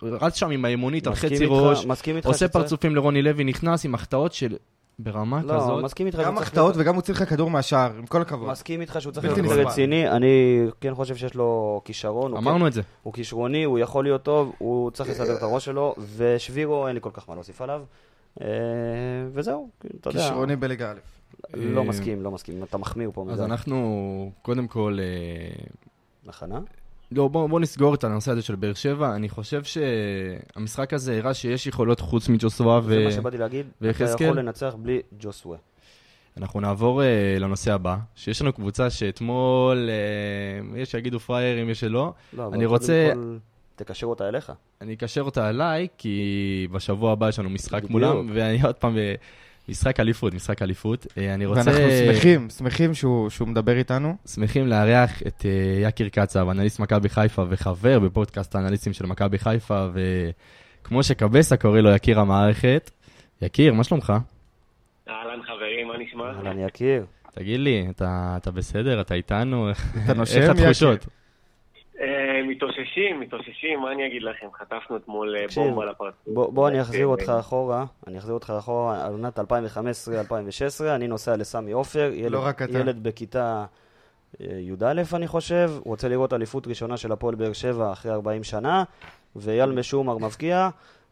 [0.01, 1.85] רץ שם עם האמונית על חצי איתך- ראש,
[2.25, 4.55] עושה שצריך- פרצופים לרוני לוי, נכנס עם החטאות של...
[4.99, 5.83] ברמה לא, כזאת.
[5.83, 8.49] מסכים איתך גם שהוא צריך החטאות וגם הוא צריך לך כדור מהשער, עם כל הכבוד.
[8.49, 9.67] מסכים איתך שהוא צריך להיות יותר.
[9.67, 10.27] רציני, אני
[10.81, 12.81] כן חושב שיש לו כישרון, הוא כן- אמרנו את זה.
[13.03, 17.01] הוא כישרוני, הוא יכול להיות טוב, הוא צריך לסדר את הראש שלו, ושבירו, אין לי
[17.01, 17.83] כל כך מה להוסיף עליו.
[18.41, 18.47] אה,
[19.33, 19.69] וזהו,
[20.01, 20.19] אתה יודע.
[20.19, 20.95] כישרוני בליגה א'.
[21.53, 23.43] לא מסכים, לא מסכים, אתה מחמיר פה אז מדי.
[23.43, 26.59] אנחנו, קודם כל, אה, הכנה?
[27.11, 29.15] לא, בוא, בוא נסגור את הנושא הזה של באר שבע.
[29.15, 34.23] אני חושב שהמשחק הזה הראה שיש יכולות חוץ מג'וסווה, זה מה שבאתי להגיד, אתה?
[34.23, 35.57] יכול לנצח בלי ג'וסווה.
[36.37, 37.05] ואנחנו נעבור uh,
[37.39, 39.89] לנושא הבא, שיש לנו קבוצה שאתמול,
[40.73, 42.13] uh, יש שיגידו פראיירים, יש שלא.
[42.33, 43.37] לא, אבל אני רוצה- כל,
[43.75, 44.51] תקשר אותה אליך.
[44.81, 47.91] אני אקשר אותה עליי, כי בשבוע הבא יש לנו משחק בדיוק.
[47.91, 49.15] מולם, ואני עוד פעם, אה,
[49.69, 51.07] משחק אליפות, משחק אליפות.
[51.17, 51.61] אה, אני רוצה...
[51.65, 54.15] ואנחנו שמחים, שמחים שהוא שהוא מדבר איתנו.
[54.25, 55.45] שמחים לארח את uh,
[55.87, 59.87] יקיר קצב, אנליסט מכבי חיפה וחבר בפודקאסט האנליסטים של מכבי חיפה,
[60.81, 62.91] וכמו שקבסה קורא לו יקיר המערכת.
[63.41, 64.13] יקיר, מה שלומך?
[65.09, 66.23] אהלן חברים, מה נשמע?
[66.25, 67.05] אהלן יקיר.
[67.31, 69.01] תגיד לי, אתה, אתה בסדר?
[69.01, 69.71] אתה איתנו?
[70.05, 70.99] אתה נושם, איך התחושות?
[71.01, 71.26] אה,
[72.47, 74.47] מתאוששים, מתאוששים, מה אני אגיד לכם?
[74.59, 76.19] חטפנו אתמול אה, בומבה לפרצוף.
[76.27, 79.43] בוא בוא אני אחזיר אה, אותך אחורה, אני אחזיר אותך אחורה על עונת 2015-2016,
[80.95, 82.79] אני נוסע לסמי עופר, ילד- לא רק אתה.
[82.79, 83.65] ילד בכיתה
[84.41, 88.83] אה, י"א אני חושב, רוצה לראות אליפות ראשונה של הפועל באר שבע אחרי 40 שנה,
[89.35, 90.69] ואייל משומר מבקיע,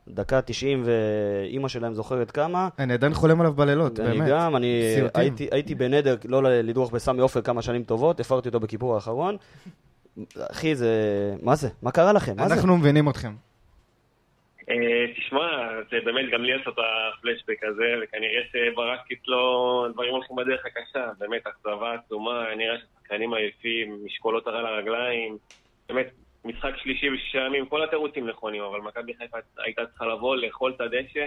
[0.08, 2.70] דקה 90 ואימא שלהם זוכרת כמה.
[2.80, 4.30] אני עדיין חולם עליו בלילות, אני באמת.
[4.30, 4.82] גם, אני.
[5.14, 9.38] הייתי, הייתי בנדר לא לדרוך בסמי עופר כמה שנים טובות, הפרתי אותו בכיפור האחרון.
[10.52, 10.92] אחי, זה...
[11.42, 11.68] מה זה?
[11.82, 12.36] מה קרה לכם?
[12.38, 12.54] מה זה?
[12.54, 13.32] אנחנו מבינים אתכם.
[14.70, 16.78] אה, תשמע, זה באמת גם לי עשה את
[17.18, 24.06] הפלשבק הזה, וכנראה שברק אצלו דברים הולכים בדרך הקשה, באמת אכזבה עצומה, נראה ששחקנים עייפים,
[24.06, 25.38] משקולות על הרגליים,
[25.90, 26.08] באמת,
[26.46, 30.82] משחק שלישי בשישה ימים, כל התירוצים נכונים, אבל מכבי חיפה הייתה צריכה לבוא, לאכול את
[30.82, 31.26] הדשא,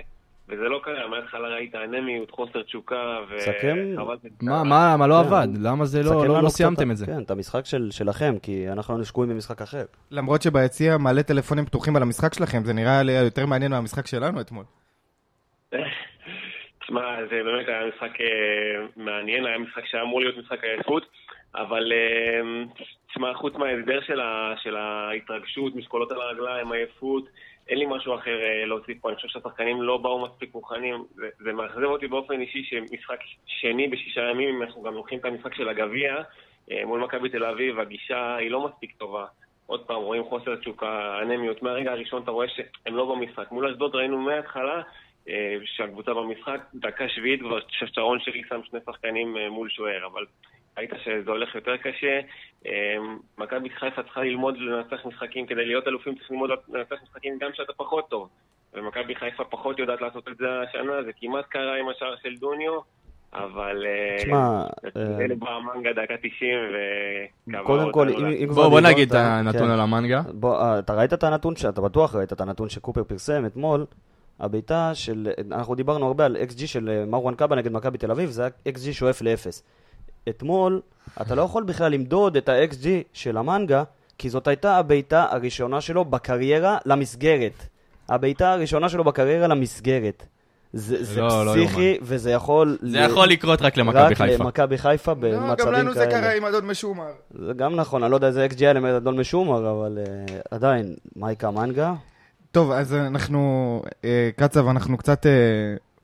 [0.48, 3.76] וזה לא קרה, מההתחלה ראית אנמיות, חוסר תשוקה, סכם.
[3.96, 4.64] וחבל שזה מה.
[4.64, 5.26] מה, מה לא כן.
[5.34, 5.48] עבד?
[5.62, 7.06] למה זה סכם לא, לא, לא סיימתם את- את זה?
[7.06, 9.84] כן, את המשחק של, שלכם, כי אנחנו היינו שקועים במשחק אחר.
[10.10, 14.40] למרות שביציע מלא טלפונים פתוחים על המשחק שלכם, זה נראה לי יותר מעניין מהמשחק שלנו
[14.40, 14.64] אתמול.
[16.80, 18.26] תשמע, זה באמת היה משחק אה,
[18.96, 21.06] מעניין, היה משחק שהיה אמור להיות משחק עייפות,
[21.54, 22.64] אבל אה,
[23.08, 24.00] תשמע, חוץ מההסבר
[24.62, 27.24] של ההתרגשות, משקולות על הרגליים, עייפות,
[27.68, 29.08] אין לי משהו אחר אה, להוסיף פה.
[29.08, 31.04] אני חושב שהשחקנים לא באו מספיק מוכנים.
[31.38, 35.54] זה, מאכזב אותי באופן אישי שמשחק שני בשישה ימים, אם אנחנו גם לוקחים את המשחק
[35.54, 36.16] של הגביע,
[36.70, 39.26] אה, מול מכבי תל אביב, הגישה היא לא מספיק טובה.
[39.66, 41.62] עוד פעם, רואים חוסר תשוקה, אנמיות.
[41.62, 43.52] מהרגע הראשון אתה רואה שהם לא במשחק.
[43.52, 44.82] מול אשדוד ראינו מההתחלה
[45.28, 50.24] אה, שהקבוצה במשחק, דקה שביעית כבר שרון שרי שם שני שחקנים מול שוער, אבל
[50.78, 52.20] ראית שזה הולך יותר קשה.
[52.66, 52.96] אה,
[53.38, 57.72] מכבי חיפה צריכה ללמוד לנצח משחקים, כדי להיות אלופים צריך ללמוד לנצח משחקים גם כשאתה
[57.76, 58.28] פחות טוב.
[58.74, 62.80] ומכבי חיפה פחות יודעת לעשות את זה השנה, זה כמעט קרה עם השער של דוניו,
[63.32, 63.86] אבל...
[63.86, 64.64] אה, תשמע,
[64.96, 66.58] אה, אלה במנגה דקה 90
[67.48, 69.70] וקבע קודם כל, אם, כבר בוא, נגיד את הנתון כן.
[69.70, 70.22] על המנגה.
[70.44, 73.86] אה, אתה ראית את הנתון, שאתה בטוח ראית את הנתון שקופר פרסם אתמול,
[74.40, 78.30] הבעיטה של, אנחנו דיברנו הרבה על XG של אה, מרואן קאבה נגד מכבי תל אביב,
[78.30, 79.62] זה היה XG שואף לאפס.
[80.28, 80.80] אתמול,
[81.22, 83.82] אתה לא יכול בכלל למדוד את ה-XG של המנגה,
[84.18, 87.66] כי זאת הייתה הבעיטה הראשונה שלו בקריירה למסגרת.
[88.08, 90.26] הבעיטה הראשונה שלו בקריירה למסגרת.
[90.72, 92.78] זה, זה לא, לא פסיכי, וזה יכול...
[92.82, 94.44] זה ל- יכול לקרות רק למכבי רק חיפה.
[94.44, 95.78] למכבי חיפה לא, במצבים גם כאלה.
[95.78, 97.10] לנו זה קרה עם אדון משומר.
[97.46, 101.50] זה גם נכון, אני לא יודע איזה XG היה למדון משומר, אבל uh, עדיין, מייקה
[101.50, 101.94] מנגה.
[102.52, 105.26] טוב, אז אנחנו, אה, קצב, אנחנו קצת...
[105.26, 105.32] אה,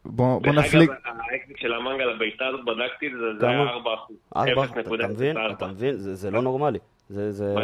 [0.04, 0.90] בוא בוא דרך נפליג.
[0.90, 3.48] אגב, האקזיט של המנגה לבעיטה הזאת, בדקתי את זה, זה?
[3.48, 4.12] היה 4%.
[4.36, 4.94] ארבע, 0.04.
[4.94, 5.36] אתה מבין?
[5.52, 5.96] אתה מבין?
[5.96, 6.78] זה זה לא נורמלי.
[7.08, 7.54] זה- זה-.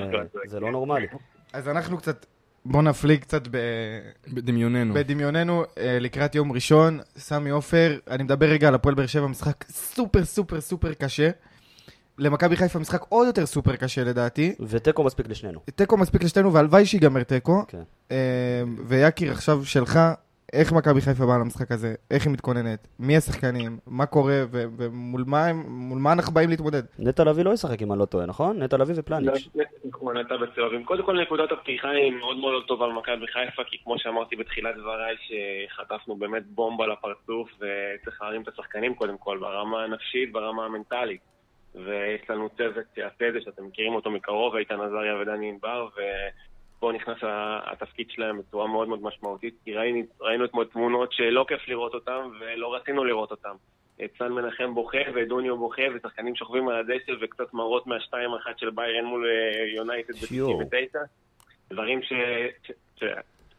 [0.47, 1.07] זה לא נורמלי.
[1.53, 2.27] אז אנחנו קצת...
[2.65, 3.57] בוא נפליג קצת ב...
[4.35, 4.95] בדמיוננו.
[4.95, 9.65] בדמיוננו אה, לקראת יום ראשון, סמי עופר, אני מדבר רגע על הפועל באר שבע, משחק
[9.69, 11.31] סופר סופר סופר קשה.
[12.19, 14.55] למכבי חיפה משחק עוד יותר סופר קשה לדעתי.
[14.61, 15.61] ותיקו מספיק לשנינו.
[15.75, 17.65] תיקו מספיק לשתינו, והלוואי שיגמר תיקו.
[17.69, 17.83] כן.
[18.11, 18.17] אה,
[18.87, 19.99] ויקיר, עכשיו שלך,
[20.53, 21.95] איך מכבי חיפה באה למשחק הזה?
[22.11, 22.89] איך היא מתכוננת?
[22.99, 23.79] מי השחקנים?
[23.87, 24.43] מה קורה?
[24.51, 26.83] ו- ומול מה, מה אנחנו באים להתמודד?
[26.99, 28.63] נטע לביא לא ישחק אם אני לא טועה, נכון?
[28.63, 29.49] נטע לביא ופלניץ'.
[29.85, 30.85] נכון, אתה בצהובים.
[30.85, 34.77] קודם כל נקודת הפתיחה היא מאוד מאוד לא טובה למכבי חיפה, כי כמו שאמרתי בתחילת
[34.77, 41.21] דבריי, שחטפנו באמת בומבה לפרצוף, וצריך להרים את השחקנים קודם כל, ברמה הנפשית, ברמה המנטלית.
[41.75, 45.89] ויש לנו צוות שיעשה את זה, שאתם מכירים אותו מקרוב, איתן עזריה ודני ענבר,
[46.81, 47.17] ופה נכנס
[47.73, 52.21] התפקיד שלהם בצורה מאוד מאוד משמעותית, כי ראינו, ראינו אתמול תמונות שלא כיף לראות אותן,
[52.41, 53.53] ולא רצינו לראות אותן.
[54.05, 58.71] את סן מנחם בוכה ודוניו בוכה, ושחקנים שוכבים על הדשא וקצת מראות מהשתיים אחת של
[58.71, 60.59] ביירן מול אה, יונייטד יואו.
[60.59, 60.99] ב-99.
[61.71, 62.13] דברים ש...
[62.67, 62.73] ש...
[62.97, 63.05] ש...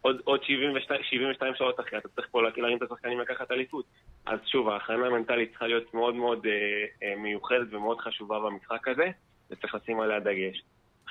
[0.02, 3.86] עוד, עוד 72, 72 שעות אחרי, אתה צריך פה להרים את השחקנים לקחת אליפות.
[4.26, 6.52] אז שוב, ההכנה המנטלית צריכה להיות מאוד מאוד אה,
[7.04, 9.08] אה, מיוחדת ומאוד חשובה במשחק הזה,
[9.52, 10.62] וצריך לשים עליה דגש.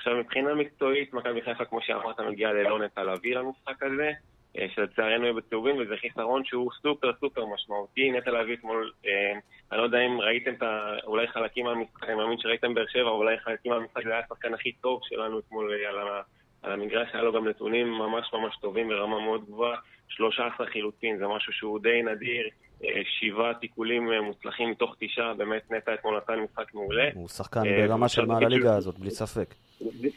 [0.00, 4.10] עכשיו, מבחינה מקצועית, מכבי חיפה, כמו שאמרת, מגיעה ללא נטע לביא למשחק הזה,
[4.58, 8.10] אה, שלצערנו יהיה בצהובים, וזה חיסרון שהוא סופר סופר משמעותי.
[8.10, 9.32] נטע לביא אתמול, אה,
[9.72, 10.96] אני לא יודע אם ראיתם את ה...
[11.04, 14.72] אולי חלקים מהמשחק, אני מאמין שראיתם באר שבע, אולי חלקים מהמשחק, זה היה השחקן הכי
[14.72, 16.22] טוב שלנו אתמול אה, על, ה...
[16.62, 19.76] על המגרש, היה לו גם נתונים ממש ממש טובים ברמה מאוד גבוהה.
[20.08, 22.48] 13 חילוצים, זה משהו שהוא די נדיר.
[22.84, 27.08] אה, שבעה תיקולים אה, מוצלחים מתוך תשעה, באמת נטע אתמול נתן משחק מעולה.
[27.14, 29.54] הוא שחקן אה, ברמה של מעל הליגה הזאת, בלי ספק.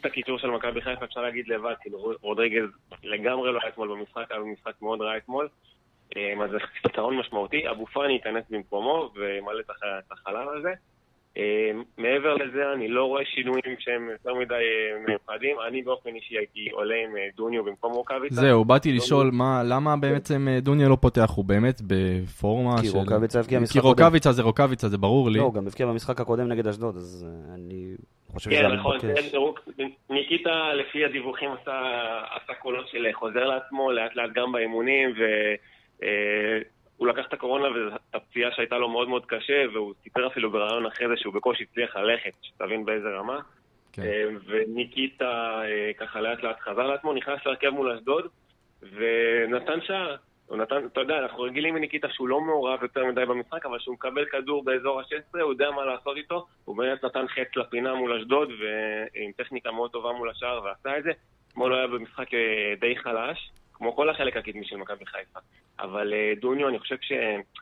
[0.00, 2.68] את הקיצור של מכבי חיפה אפשר להגיד לבד, כאילו רודריגז
[3.02, 5.48] לגמרי לא היה אתמול במשחק, היה במשחק מאוד רע אתמול.
[6.16, 10.72] אז זה פתרון משמעותי, אבו פאני ייכנס במקומו וימלא את החלל הזה.
[11.38, 15.56] אה, מעבר לזה, אני לא רואה שינויים שהם יותר מדי אה, מיוחדים.
[15.68, 18.34] אני באופן אישי הייתי עולה עם אה, דוניו במקום רוקאביצה.
[18.34, 22.96] זהו, באתי לשאול מה, למה בעצם אה, דוניה לא פותח, הוא באמת בפורמה כי של...
[22.98, 23.90] רוקאביצה הבקיע משחק כי קודם.
[23.90, 25.38] רוקאביצה זה רוקאביצה, זה ברור לי.
[25.38, 27.94] לא, הוא גם הבקיע במשחק הקודם נגד אשדוד, אז אה, אני
[28.32, 28.98] חושב שזה כן, היה נכון.
[29.00, 29.68] כן, רוק-
[30.10, 35.10] ניקיטה לפי הדיווחים עשה, קולות של חוזר לעצמו, לאט לאט גם באימונים,
[36.98, 37.68] והוא לקח את הקורונה
[38.14, 41.96] הפציעה שהייתה לו מאוד מאוד קשה, והוא סיפר אפילו בריאיון אחרי זה שהוא בקושי הצליח
[41.96, 43.40] ללכת, שתבין באיזה רמה.
[43.92, 44.02] כן.
[44.02, 48.26] אה, וניקיטה אה, ככה לאט לאט חזר לעצמו, נכנס להרכב מול אשדוד,
[48.82, 50.16] ונתן שער.
[50.46, 53.94] הוא נתן, אתה יודע, אנחנו רגילים מניקיטה שהוא לא מעורב יותר מדי במשחק, אבל כשהוא
[53.94, 56.46] מקבל כדור באזור ה-16, הוא יודע מה לעשות איתו.
[56.64, 61.04] הוא באמת נתן חץ לפינה מול אשדוד, ועם טכניקה מאוד טובה מול השער, ועשה את
[61.04, 61.10] זה.
[61.48, 65.38] אתמול הוא היה במשחק אה, די חלש, כמו כל החלק הקדמי של מכבי חיפה.
[65.80, 67.18] אבל אה, דוניו, אני חושב שהוא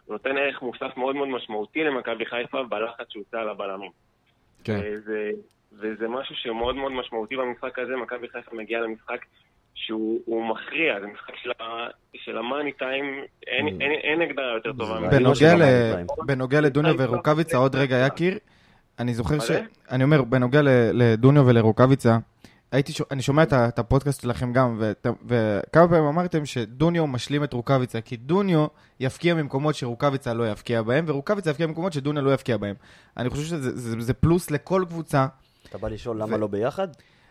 [0.08, 3.90] נותן ערך מוסף מאוד מאוד משמעותי למכבי חיפה בלחץ שהוא עושה על הבלמים.
[4.64, 4.80] כן.
[4.84, 5.30] וזה,
[5.72, 9.24] וזה משהו שמאוד מאוד משמעותי במשחק הזה, מכבי חיפה מגיעה למשחק
[9.74, 11.50] שהוא הוא מכריע, זה משחק של,
[12.14, 13.04] של המאני טיים,
[13.46, 13.70] אין, Mm.
[13.80, 15.00] אין, אין הגדרה יותר טובה.
[15.10, 15.62] בנוגע, ל...
[16.26, 18.38] בנוגע לדוניו ורוקאביצה, עוד רגע יקיר,
[18.98, 19.48] אני זוכר ש...
[19.48, 19.62] זה?
[19.90, 20.60] אני אומר, בנוגע.
[20.94, 22.18] לדוניו ולרוקאביצה,
[22.72, 23.02] הייתי ש...
[23.10, 24.82] אני שומע את, הפודקאסט שלכם גם.
[25.26, 28.66] וכמה פעמים אמרתם שדוניו משלים את רוקאביצה, כי דוניו
[29.00, 32.74] יפקיע ממקומות שרוקאביצה לא יפקיע בהם, ורוקאביצה יפקיע ממקומות שדוניו לא יפקיע בהם.
[33.16, 35.26] אני חושב שזה זה, זה פלוס לכל קבוצה.
[35.68, 36.88] אתה בא לשאול למה לא ביחד?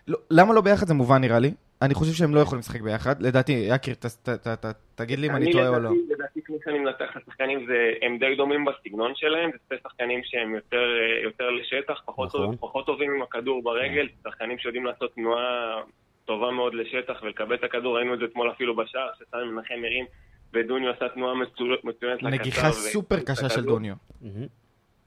[0.08, 1.54] לא, למה לא ביחד זה מובן נראה לי.
[1.82, 3.22] אני חושב שהם לא יכולים לשחק ביחד.
[3.22, 4.66] לדעתי, יקיר, ת, ת, ת, ת,
[4.96, 5.80] תגיד לי אם אני טועה או לא.
[5.80, 7.68] לדעתי- לדעתי, כמו שאני מנתח את השחקנים,
[8.02, 12.42] הם די דומים בסגנון שלהם, זה שתי שחקנים שהם יותר, אה, יותר לשטח, פחות, נכון.
[12.46, 15.82] טוב, פחות טובים עם הכדור ברגל, שחקנים שיודעים לעשות תנועה
[16.26, 20.06] טובה מאוד לשטח ולקבל את הכדור, ראינו את זה אתמול אפילו בשער, שסן מנחם הרים,
[20.54, 22.30] ודוניו עשה תנועה מצו- מצוינת לקצר.
[22.38, 23.62] נגיחה סופר קשה של.
[23.62, 23.94] דוניו.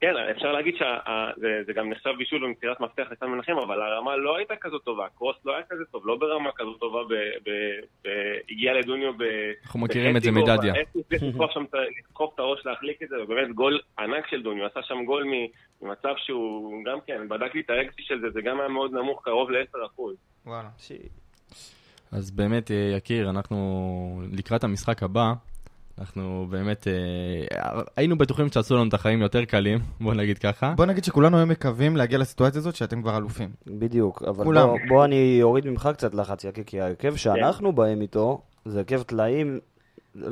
[0.05, 4.55] כן, אפשר להגיד שזה גם נחשב בישול ומסירת מפתח לסן מנחם, אבל הרמה לא הייתה
[4.61, 5.07] כזאת טובה.
[5.16, 9.22] קרוס לא היה כזה טוב, לא ברמה כזאת טובה, ב- ב- ב- הגיע לדוניו ב...
[9.64, 10.30] אנחנו מכירים את זה.
[10.30, 10.74] מדדיה.
[10.74, 11.64] איך הוא לדחוף שם
[12.34, 16.14] את הראש להחליק את זה, ובאמת גול ענק של דוניו, עשה שם גול מ- ממצב
[16.16, 20.00] שהוא גם כן, בדקתי את האקסי של זה, זה גם היה מאוד נמוך, קרוב ל-10%.
[20.46, 20.68] וואלה.
[22.12, 25.32] אז באמת, אה, יקיר, אנחנו לקראת המשחק הבא,
[25.99, 30.74] אנחנו באמת אה, היינו בטוחים שעשו לנו את החיים יותר קלים, בוא נגיד ככה.
[30.76, 33.51] בוא נגיד שכולנו היו מקווים להגיע לסיטואציה הזאת שאתם כבר אלופים.
[33.66, 34.66] בדיוק, אבל כולם.
[34.66, 36.80] בוא, בוא אני אוריד ממך קצת לחץ, יקי, כי.
[36.80, 39.61] ההרכב שאנחנו באים איתו, זה הרכב טלאים,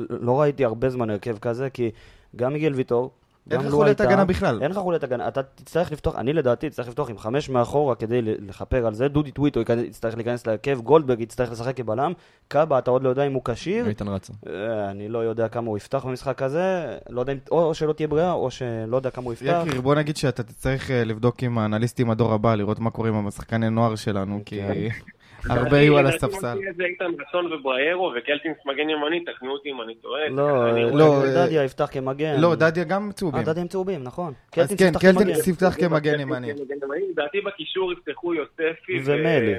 [0.09, 1.91] לא ראיתי הרבה זמן הרכב כזה, כי
[2.35, 3.11] גם מיגל ויטור,
[3.51, 4.61] אין לך לו חוליית הגנה בכלל.
[4.61, 8.21] אין לך חוליית הגנה, אתה תצטרך לפתוח, אני לדעתי תצטרך לפתוח עם חמש מאחורה כדי
[8.21, 12.13] לכפר על זה, דודי טוויטו יצטרך להיכנס להרכב, גולדברג יצטרך לשחק כבלם,
[12.47, 14.33] קאבה אתה עוד לא יודע אם הוא כשיר, איתן רצה.
[14.47, 18.07] אה, אני לא יודע כמה הוא יפתח במשחק הזה, לא יודע אם, או שלא תהיה
[18.07, 19.63] בריאה, או שלא יודע כמה הוא יפתח.
[19.67, 23.27] יקיר, בוא נגיד שאתה תצטרך אה, לבדוק עם האנליסטים הדור הבא, לראות מה קורה עם
[23.27, 24.73] השחקני נוער שלנו, כי כן.
[25.49, 26.57] הרבה יהיו על הספסל.
[26.77, 30.29] זה איתן רצון ובריירו וקלטינס מגן ימני, תקנו אותי אם אני טועה.
[30.29, 32.41] לא, אה, לא, אה, דדיה יפתח כמגן.
[32.41, 33.39] לא, דדיה גם צהובים.
[33.39, 34.33] אה, דדיה עם צהובים, נכון.
[34.57, 35.47] אז כן, קלטינס.
[35.47, 36.51] יפתח כמגן ימני.
[37.11, 39.55] לדעתי בקישור יפתחו יוספי ומלי.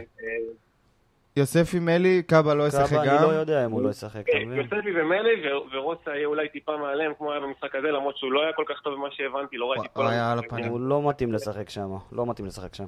[1.36, 3.22] יוספי מלי, קאבה לא ישחק קאבה, אני גם.
[3.22, 4.58] לא יודע אם הוא לא ישחק, אתה מבין?
[4.58, 8.42] יוספי ומלי, ו- ורוסה יהיה אולי טיפה מעליהם, כמו היה במשחק הזה, למרות שהוא לא
[8.42, 10.46] היה כל כך טוב ממה שהבנתי, לא ראיתי כל המשחק.
[10.46, 10.70] הפנים.
[10.70, 12.84] הוא לא מתאים לשחק שם, לא מתאים לשחק שם.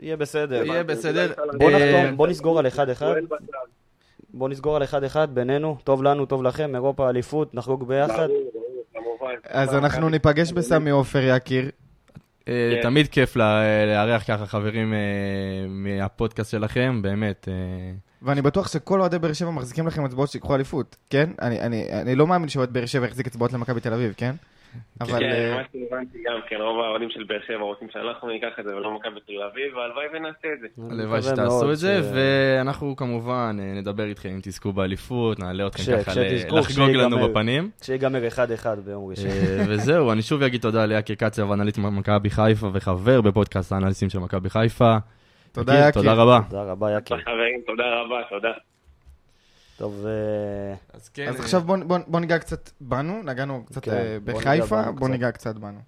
[0.00, 0.64] יהיה בסדר.
[0.64, 1.32] יהיה בסדר.
[1.58, 2.70] בוא אה, נחתום, בוא נסגור על 1-1.
[2.98, 3.34] שואל בצד.
[4.34, 8.28] בוא נסגור על 1-1 בינינו, טוב לנו, טוב לכם, אירופה אליפות, נחגוג ביחד.
[9.44, 11.70] אז אנחנו ניפגש בסמי עופר, יקיר.
[12.48, 12.82] אה, כן.
[12.82, 14.98] תמיד כיף לארח ככה חברים אה,
[15.68, 17.48] מהפודקאסט שלכם, באמת.
[18.22, 21.30] ואני בטוח שכל אוהדי באר שבע מחזיקים לכם אצבעות שיקחו אליפות, כן?
[21.42, 24.34] אני, אני, אני לא מאמין שאוהד באר שבע יחזיק אצבעות למכבי תל אביב, כן?
[25.00, 25.18] אבל...
[25.18, 28.64] כן, אה, מה שהבנתי גם, כן, רוב האוהדים של באר שבע רוצים שאנחנו ניקח את
[28.64, 30.66] זה ולא מכבי תל אביב, והלוואי ונעשה את זה.
[30.90, 36.12] הלוואי שתעשו את זה, ואנחנו כמובן אה, נדבר איתכם אם תזכו באליפות, נעלה אתכם ככה
[36.58, 37.28] לחגוג לנו.
[37.28, 37.70] בפנים.
[37.80, 38.20] כשיגמר
[38.62, 39.26] 1-1 ביום ראשון.
[39.26, 44.18] אה, וזהו, אני שוב אגיד תודה ליאקי קצב, אנליסט מכבי חיפה וחבר בפודקאסט האנליסטים של
[44.18, 44.96] מכבי חיפה.
[45.52, 45.90] תודה, יקיר.
[45.90, 46.40] תודה רבה.
[46.50, 47.14] תודה רבה, יקי.
[47.14, 48.52] חברים, תודה רבה, תודה.
[49.78, 53.90] טוב, אה, אז כן, אז עכשיו בוא, בוא, בוא ניגע קצת בנו, נגענו קצת כן,
[53.92, 55.08] אה, בוא בחיפה, בוא.
[55.08, 55.78] ניגע קצת בנו.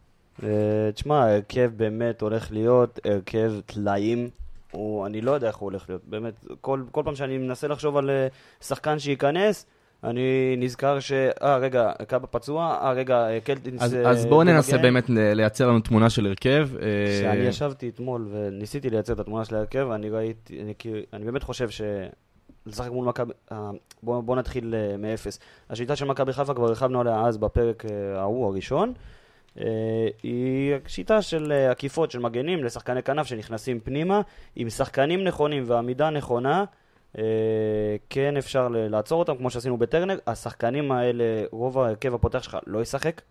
[0.42, 0.48] אה,
[0.94, 4.28] תשמע, ההרכב באמת הולך להיות הרכב טלאים.
[4.70, 6.02] הוא, אני לא יודע איך הוא הולך להיות.
[6.04, 8.26] באמת, כל, כל פעם שאני מנסה לחשוב על אה,
[8.60, 9.66] שחקן שייכנס,
[10.04, 11.12] אני נזכר ש...
[11.12, 13.82] אה, רגע, קאבה פצוע, אה, רגע, אה, קלטינס...
[13.82, 14.78] אז, אה, אז בואו ננסה.
[14.78, 16.68] באמת לייצר לנו תמונה של הרכב.
[16.82, 16.86] אה,
[17.18, 21.42] כשאני ישבתי אתמול וניסיתי לייצר את התמונה של ההרכב, אני ראיתי, אני, כי- אני באמת
[21.42, 21.80] חושב ש...
[22.70, 23.70] לשחק מול מכבי, אה,
[24.02, 25.38] בואו בוא נתחיל אה, מאפס.
[25.70, 28.92] השיטה של מכבי חיפה, כבר הרחבנו עליה אז בפרק אה, ההוא הראשון,
[30.22, 34.20] היא שיטה של עקיפות של מגנים לשחקני כנף שנכנסים פנימה,
[34.56, 36.64] עם שחקנים נכונים ועמידה נכונה,
[37.18, 37.22] אה,
[38.10, 40.18] כן אפשר לעצור אותם, כמו שעשינו בטרנר.
[40.26, 43.22] השחקנים האלה, רוב ההרכב הפותח שלך לא ישחק,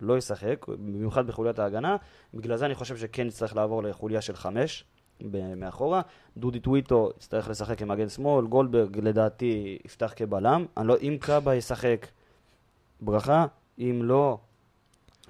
[0.00, 1.96] לא ישחק, במיוחד בחוליית ההגנה.
[2.34, 4.84] בגלל זה אני חושב שכן נצטרך לעבור לחוליה של חמש
[5.56, 6.00] מאחורה.
[6.36, 10.64] דודי טוויטו יצטרך לשחק כמגן שמאל, גולדברג לדעתי יפתח כבלם.
[10.76, 12.06] אני לא, אם קאבה ישחק,
[13.00, 13.46] ברכה,
[13.78, 14.38] אם לא,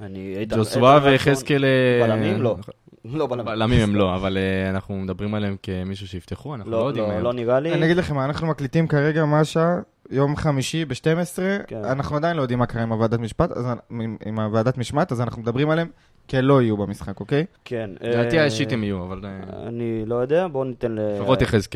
[0.00, 0.46] אני...
[0.48, 1.64] ג'וסווה ויחזקאל...
[1.64, 2.42] אה, בלמים?
[2.42, 2.56] לא.
[3.04, 3.46] לא בלמים.
[3.46, 7.08] בלמים הם לא, אבל אה, אנחנו מדברים עליהם כמישהו שיפתחו, אנחנו לא לא, יודעים.
[7.08, 7.20] לא.
[7.20, 7.74] לא נראה לי.
[7.74, 9.76] אני אגיד לכם אנחנו מקליטים כרגע מה השעה,
[10.10, 10.96] יום חמישי ב-12,
[11.66, 11.84] כן.
[11.84, 15.20] אנחנו עדיין לא יודעים מה קרה עם הוועדת משפט, אז עם- עם הוועדת משמעת, אז
[15.20, 15.88] אנחנו מדברים עליהם
[16.30, 17.44] כלא יהיו במשחק, אוקיי?
[17.64, 17.90] כן.
[18.00, 19.20] לדעתי אה, האישית הם יהיו, אבל...
[19.24, 20.96] אה, אני לא יודע, בואו ניתן.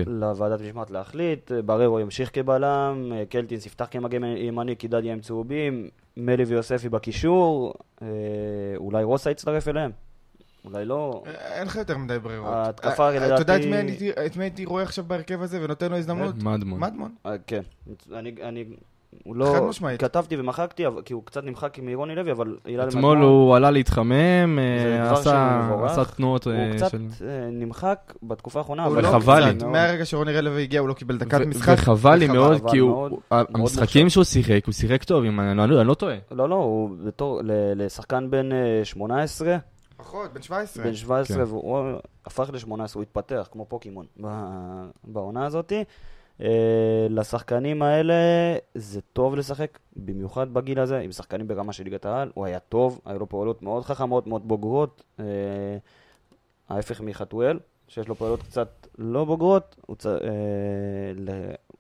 [0.07, 5.89] לוועדת משמעת להחליט, בררו ימשיך כבלם, אה, קלטינס יפתח כמגן ימני, כי דדיה עם צהובים,
[6.17, 8.07] מלי ויוספי בקישור, אה,
[8.77, 9.91] אולי רוסה יצטרף אליהם,
[10.65, 11.23] אולי לא.
[11.27, 12.49] אין לך יותר מדי ברירות.
[12.55, 13.71] ההתקפה, אה, אתה יודע את לדעתי-
[14.39, 16.35] מי הייתי- רואה עכשיו בהרכב הזה ונותן לו הזדמנות?
[16.43, 16.81] מדמון.
[16.81, 17.15] מדמון.
[17.27, 17.63] אה, כן,
[18.13, 18.65] אני, אני,
[19.25, 20.01] הוא לא, חד משמעית.
[20.01, 25.13] כתבתי ומחקתי, כי הוא קצת נמחק מרוני לוי, אבל הילה אתמול הוא עלה להתחמם, אה,
[25.13, 25.91] עשה שהוא מבורך.
[25.91, 26.99] עשה תנועות הוא אה, קצת של...
[27.29, 29.67] אה, נמחק בתקופה האחרונה, אבל לא וחבל לי.
[29.67, 31.75] מהרגע שרוני רלוי הגיע הוא לא קיבל דקת ו- משחק.
[31.79, 35.25] וחבל לי מאוד, חבל כי הוא- מאוד, הוא- מאוד המשחקים שהוא שיחק, הוא שיחק טוב,
[35.25, 36.17] אם אני לא- טועה.
[36.31, 37.41] לא, לא, הוא בתור,
[37.77, 39.57] לשחקן בן אה, 18,
[39.97, 40.85] פחות, בן 17.
[40.85, 41.43] בן 17, כן.
[41.43, 41.79] והוא
[42.27, 44.07] הפך ל-18, הוא התפתח כמו פוקימון
[45.05, 45.73] בעונה הזאת.
[46.43, 48.15] אה, לשחקנים האלה
[48.75, 53.01] זה טוב לשחק, במיוחד בגיל הזה, עם שחקנים ברמה של ליגת העל, הוא היה טוב,
[53.05, 55.25] היו לו פעולות מאוד חכמות, מאוד בוגרות, אה,
[56.69, 60.07] ההפך מחתואל, שיש לו פעולות קצת לא בוגרות, הוא צ...
[60.07, 60.13] אה,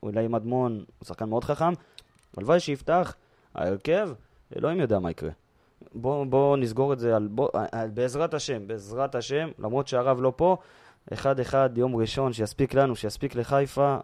[0.02, 1.72] אולי מדמון הוא שחקן מאוד חכם,
[2.36, 3.14] הלוואי שיפתח,
[3.54, 4.10] ההרכב,
[4.56, 5.30] אלוהים יודע מה יקרה.
[5.94, 10.32] בואו בוא נסגור את זה על, בוא, על, בעזרת השם, בעזרת השם, למרות שהרב לא
[10.36, 10.56] פה,
[11.12, 13.96] אחד אחד יום ראשון, שיספיק לנו, שיספיק לחיפה,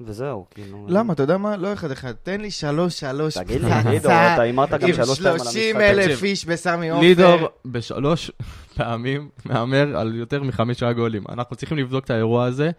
[0.00, 0.86] וזהו, כאילו...
[0.88, 1.12] למה?
[1.12, 1.56] אתה יודע מה?
[1.56, 2.12] לא אחד אחד.
[2.22, 5.52] תן לי שלוש שלוש תגיד לי, לידור, אתה הימרת גם עם שלוש שתיים על המשחק.
[5.52, 6.24] 30 אלף תקשיב.
[6.24, 7.02] איש בסמי עופר.
[7.02, 8.30] לידור בשלוש
[8.76, 11.24] פעמים מהמר על יותר מחמישה גולים.
[11.28, 12.70] אנחנו צריכים לבדוק את האירוע הזה.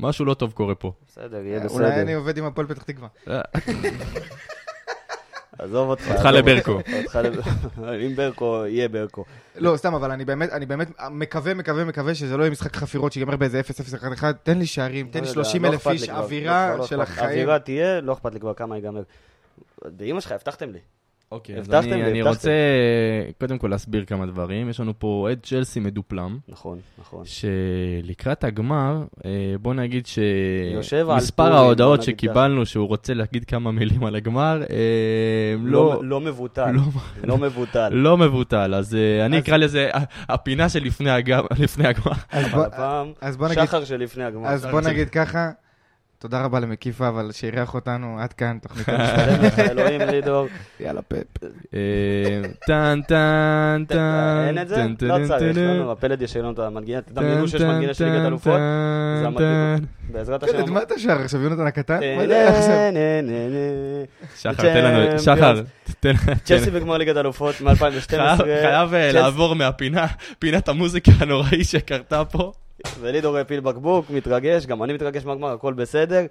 [0.00, 0.92] משהו לא טוב קורה פה.
[1.08, 2.16] בסדר, יהיה אולי אני בסדר.
[2.16, 3.08] עובד עם הפועל פתח תקווה.
[5.58, 6.10] עזוב אותך.
[6.10, 6.78] אותך לברקו.
[8.06, 9.24] אם ברקו, יהיה ברקו.
[9.56, 13.12] לא, סתם, אבל אני באמת, אני באמת מקווה, מקווה, מקווה שזה לא יהיה משחק חפירות
[13.12, 13.60] שיגמר באיזה
[14.20, 14.22] 0-0-1-1.
[14.42, 16.76] תן לי שערים, תן לי לא יודע, 30 לא אלף אכפת לי איש, כבר, אווירה
[16.76, 17.00] לא של.
[17.00, 17.28] החיים.
[17.30, 19.02] אווירה תהיה, לא אכפת לי כבר כמה ייגמר.
[19.84, 20.78] באמא שלך, הבטחתם לי.
[21.32, 22.22] אוקיי, אז אני, לי, אני.
[22.22, 22.50] רוצה
[23.40, 24.68] קודם כל להסביר כמה דברים.
[24.70, 27.22] יש לנו פה אוהד צ'לסי מדופלם, נכון, נכון.
[27.24, 29.30] שלקראת הגמר, אה,
[29.62, 34.76] בוא נגיד שמספר ההודעות שקיבלנו שהוא רוצה להגיד כמה מילים על הגמר, אה,
[35.64, 36.70] לא, לא לא מבוטל.
[36.70, 36.82] לא,
[37.24, 37.88] לא מבוטל.
[37.88, 38.74] לא מבוטל.
[38.74, 39.88] אז אה, אני אקרא לזה
[40.28, 41.46] הפינה שלפני הגמר.
[41.58, 42.12] לפני הגמר.
[42.30, 44.48] אז בוא- הפעם, אז בוא נגיד, שחר שלפני הגמר.
[44.48, 45.50] אז בוא נגיד ככה,
[46.20, 48.88] תודה רבה למקיפה, אבל שאירח אותנו, עד כאן, תוכנית
[49.42, 50.46] לך, אלוהים לידור.
[50.80, 51.26] יאללה פאפ.
[51.74, 51.78] אה,
[52.66, 54.44] טן טן טן.
[54.48, 54.86] אין את זה?
[55.00, 58.60] לא צריך, לא, הפלד יש לנו את המנגינה, תדמיינו שיש מנגינה של ליגת אלופות,
[59.22, 59.38] זה.
[59.38, 59.76] טן.
[60.12, 60.52] בעזרת השם.
[60.52, 62.02] פלד, מה אתה שר עכשיו, יונתן הקטן?
[62.02, 62.74] אה, מה זה עכשיו?
[64.36, 65.18] שחר, תן לנו.
[65.18, 65.60] שחר,
[66.44, 68.10] צ'לסי בגמר ליגת אלופות מ-2012.
[68.44, 70.06] חייב אה, לעבור מהפינה,
[70.38, 72.52] פינת המוזיקה הנוראי שקרתה פה.
[73.00, 76.26] ולידור הפיל בקבוק, מתרגש, גם אני מתרגש מהגמר, הכל בסדר.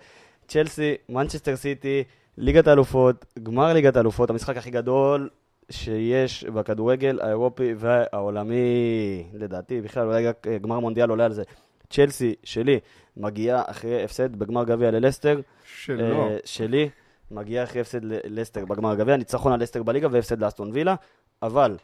[0.47, 2.03] צ'לסי, מנצ'סטר סיטי,
[2.37, 5.29] ליגת האלופות, גמר ליגת האלופות, המשחק הכי גדול
[5.69, 11.43] שיש בכדורגל האירופי והעולמי, לדעתי, בכלל, אולי רק אה, גמר מונדיאל עולה על זה.
[11.89, 12.79] צ'לסי שלי
[13.17, 15.39] מגיעה אחרי הפסד בגמר גביע ללסטר.
[15.65, 16.03] שלא.
[16.03, 16.89] אה, שלי
[17.31, 20.95] מגיעה אחרי הפסד ללסטר בגמר הגביע, ניצחון על לסטר בליגה והפסד לאסטון וילה,
[21.41, 21.77] אבל,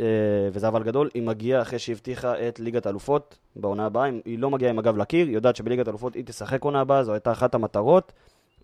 [0.00, 0.04] אה,
[0.52, 4.70] וזה אבל גדול, היא מגיעה אחרי שהבטיחה את ליגת האלופות בעונה הבאה, היא לא מגיעה
[4.70, 8.12] עם הגב לקיר, היא יודעת שבליגת האלופות היא תשחק עונה הבאה, זו הייתה אחת המטרות,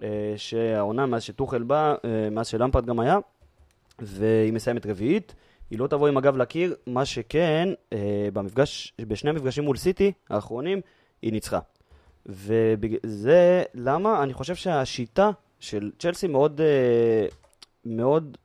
[0.02, 3.18] אה, שהעונה מאז שטוחל בא, אה, מאז שלמפרד גם היה,
[3.98, 5.34] והיא מסיימת רביעית.
[5.70, 7.68] היא לא תבוא עם הגב לקיר, מה שכן,
[8.32, 10.80] במפגש, בשני המפגשים מול סיטי האחרונים,
[11.22, 11.58] היא ניצחה.
[12.26, 15.30] וזה למה אני חושב שהשיטה
[15.60, 16.60] של צ'לסי מאוד,
[17.84, 18.36] מאוד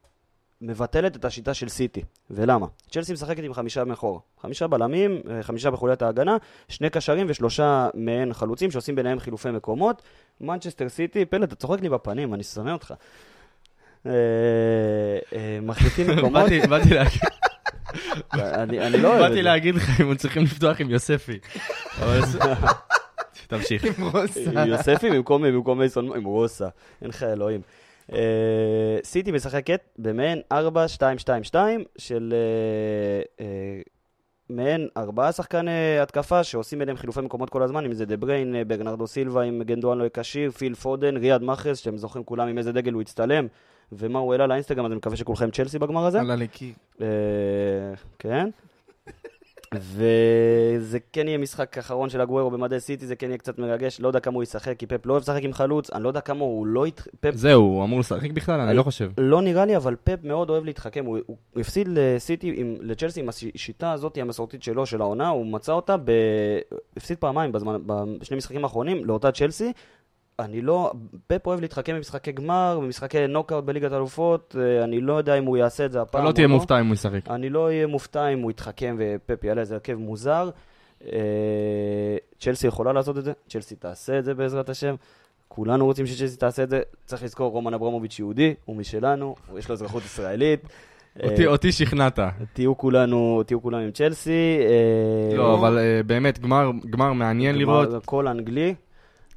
[0.62, 2.02] מבטלת את השיטה של סיטי.
[2.30, 2.66] ולמה?
[2.92, 4.22] צ'לסי משחקת עם חמישה מאחור.
[4.42, 6.38] חמישה בלמים, אה, חמישה בחוליית ההגנה,
[6.68, 10.02] שני קשרים ושלושה מעין חלוצים שעושים ביניהם חילופי מקומות.
[10.42, 12.94] מנצ'סטר סיטי, פלד, אתה צוחק לי בפנים, אני שונא אותך.
[14.06, 14.12] אה,
[15.34, 17.22] אה, מחליפים מקומות, באתי- באתי להגיד-
[18.34, 19.42] אני אני לא אוהב את באתי זה.
[19.42, 21.40] להגיד לך אם הם צריכים לפתוח עם יוספי.
[23.48, 23.84] תמשיך.
[24.58, 26.68] עם יוספי במקום, במקום מייסון, עם רוסה,
[27.02, 27.62] אין לך אלוהים.
[28.14, 30.56] אה, סיטי משחקת במעין 4-2-2-2
[31.98, 33.82] של אה, אה,
[34.50, 39.08] מעין ארבעה שחקני התקפה שעושים ביניהם חילופי מקומות כל הזמן, אם זה דה בריין, ברנרדו
[39.08, 42.94] סילבה, אם גנדואן לא יהיה פיל פודן, ריאד מאחרס, שאתם זוכרים כולם עם איזה דגל
[42.94, 43.48] הוא הצטלם,
[43.92, 46.20] ומה הוא העלה לאינסטגרם, אז אני מקווה שכולכם צ'לסי בגמר הזה.
[46.20, 46.74] עלה לי קיר.
[47.02, 47.08] אה,
[48.20, 48.50] כן.
[49.76, 54.08] וזה כן יהיה משחק אחרון של הגוורו במדי סיטי, זה כן יהיה קצת מרגש, לא
[54.08, 56.40] יודע כמה הוא ישחק, כי פפ לא אוהב לשחק עם חלוץ, אני לא יודע כמה
[56.40, 57.08] הוא לא ית...
[57.20, 58.60] פפ זהו, הוא אמור לשחק בכלל?
[58.60, 59.12] אני לא חושב.
[59.18, 63.30] לא נראה לי, אבל פפ מאוד אוהב להתחכם, הוא, הוא הפסיד לסיטי, עם, לצ'לסי עם
[63.30, 66.12] השיטה הזאת המסורתית שלו, של העונה, הוא מצא אותה, ב...
[66.98, 67.78] הפסיד פעמיים בזמן,
[68.20, 69.72] בשני משחקים האחרונים, לאותה צ'לסי.
[70.40, 70.92] אני לא,
[71.28, 75.58] פפ אוהב להתחכם במשחקי גמר, במשחקי נוקאוט בליגת האלופות, אה, אני לא יודע אם הוא
[75.58, 77.20] יעשה את זה הפעם אתה לא תהיה מופתע אם הוא ישחק.
[77.30, 80.50] אני לא אהיה מופתע אם הוא יתחכם ופפ יעלה איזה הרכב מוזר.
[81.06, 81.18] אה,
[82.40, 84.96] צ'לסי יכולה לעשות את זה, צ'לסי תעשה את זה בעזרת השם.
[85.48, 86.82] כולנו רוצים שצ'לסי תעשה את זה.
[87.06, 90.60] צריך לזכור, רומן אברמוביץ' יהודי, הוא משלנו, יש לו אזרחות ישראלית.
[91.24, 92.20] אותי- אה, אותי שכנעת.
[92.54, 94.58] תהיו כולנו, תהיו כולנו עם צ'לסי.
[95.38, 98.06] לא, אבל באמת, גמר גמר מעניין גמר לראות.
[98.06, 98.76] כולו אנגלי.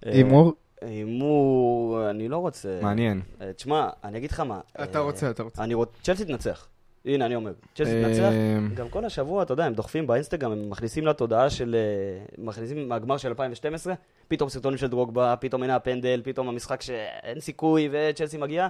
[0.05, 0.53] הימור?
[0.87, 2.79] הימור, אני לא רוצה.
[2.83, 3.21] מעניין.
[3.41, 4.61] אה, תשמע, אני אגיד לך מה.
[4.83, 5.65] אתה אה, רוצה, אתה רוצה.
[5.65, 6.69] אני רוצה, צ'לסי תנצח.
[7.05, 8.31] הנה, אני אומר, צ'לסי תנצח.
[8.75, 11.77] גם כל השבוע, אתה יודע, הם דוחפים באינסטגרם, הם מכניסים לתודעה של...
[11.79, 13.95] אה, מכניסים מהגמר של 2012,
[14.29, 18.69] פתאום סרטונים של דרוגבה, פתאום הנה הפנדל, פתאום המשחק שאין סיכוי וצ'לסי מגיע.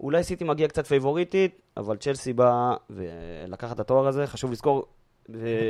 [0.00, 4.86] אולי סיטי מגיע קצת פייבוריטית, אבל צ'לסי באה ולקחת את התואר הזה, חשוב לזכור.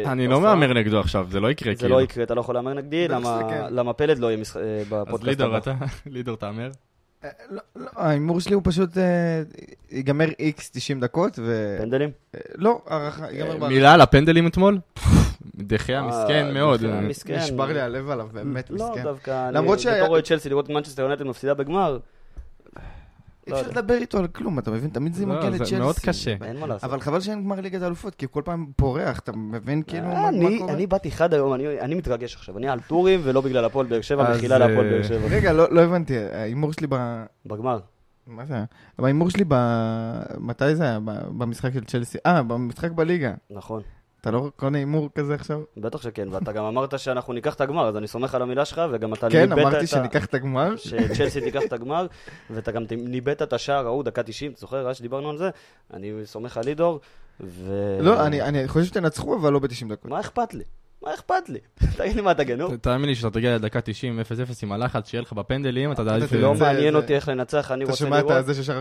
[0.06, 1.96] אני לא מהמר נגדו עכשיו, זה לא יקרה זה כאילו.
[1.96, 3.64] לא יקרה, אתה לא יכול להמר נגדי, למה- כן.
[3.70, 5.58] למה פלד לא יהיה אה, אז בפודקאסט הבא.
[5.58, 5.74] אתה,
[6.06, 6.70] לידור תהמר.
[7.24, 9.42] אה, לא, לא, ההימור שלי הוא פשוט אה,
[9.90, 11.76] ייגמר איקס 90 דקות, ו...
[11.80, 12.10] פנדלים?
[12.54, 13.68] לא, הערכה, ייגמר בהערכה.
[13.68, 14.78] מילה על הפנדלים אתמול?
[15.54, 16.80] דחיה אה, מסכן מאוד.
[17.28, 19.02] נשבר לי הלב עליו, באמת לא, מסכן.
[19.02, 21.98] דווקא, למרות אני שהיה- בתור אוהד צ'לסי לראות את מנצ'סטר יונטד מפסידה בגמר,
[23.46, 23.80] אי לא אפשר יודע.
[23.80, 24.90] לדבר איתו על כלום, אתה מבין?
[24.90, 25.78] תמיד זה לא, מגיע זה לצ'לסי.
[25.78, 26.34] מאוד קשה.
[26.44, 26.84] אין מה לעשות.
[26.90, 30.48] אבל חבל שאין גמר ליגת האלופות, כי כל פעם פורח, אתה מבין כאילו מה אני,
[30.54, 30.72] מה קורה?
[30.72, 34.00] אני באתי חד היום, אני, אני מתרגש עכשיו, אני על טורים ולא בגלל הפועל באר
[34.00, 35.26] שבע, מחילה להפועל אה, באר שבע.
[35.30, 37.24] רגע, לא לא הבנתי, ההימור שלי ב...
[37.46, 37.78] בגמר.
[38.26, 38.64] מה זה היה?
[38.98, 39.54] בהימור שלי ב...
[40.38, 40.98] מתי זה היה?
[41.04, 42.18] ב- במשחק של צ'לסי?
[42.26, 43.34] אה, במשחק בליגה.
[43.50, 43.82] נכון,
[44.28, 45.60] אתה לא קונה הימור כזה עכשיו?
[45.76, 48.80] בטח שכן, ואתה גם אמרת שאנחנו ניקח את הגמר, אז אני סומך על המילה שלך,
[48.92, 50.76] וגם אתה כן, ניבאת אמרתי את ה- שניקח את הגמר.
[50.76, 52.06] שצ'לסי תיקח את הגמר,
[52.50, 55.50] ואתה גם ניבאת את השער ההוא, דקה 90, אתה זוכר, אז שדיברנו על זה?
[55.94, 57.00] אני סומך על לידור,
[57.40, 57.72] ו...
[58.00, 60.10] לא, אני- אני חושב שתנצחו, אבל לא ב-90 דקות.
[60.10, 60.64] מה אכפת לי?
[61.02, 61.58] מה אכפת לי?
[61.96, 62.76] תגיד לי מה אתה גנוב?
[62.76, 64.22] תאמין לי שאתה תגיע לדקה 90, 0-0
[64.62, 66.18] עם הלחץ שיהיה לך בפנדלים, אתה יודע...
[66.24, 68.46] אתה לא זה- מעניין זה- אותי איך לנצח, אני אתה רוצה שומע את לראות...
[68.46, 68.80] זה ששר...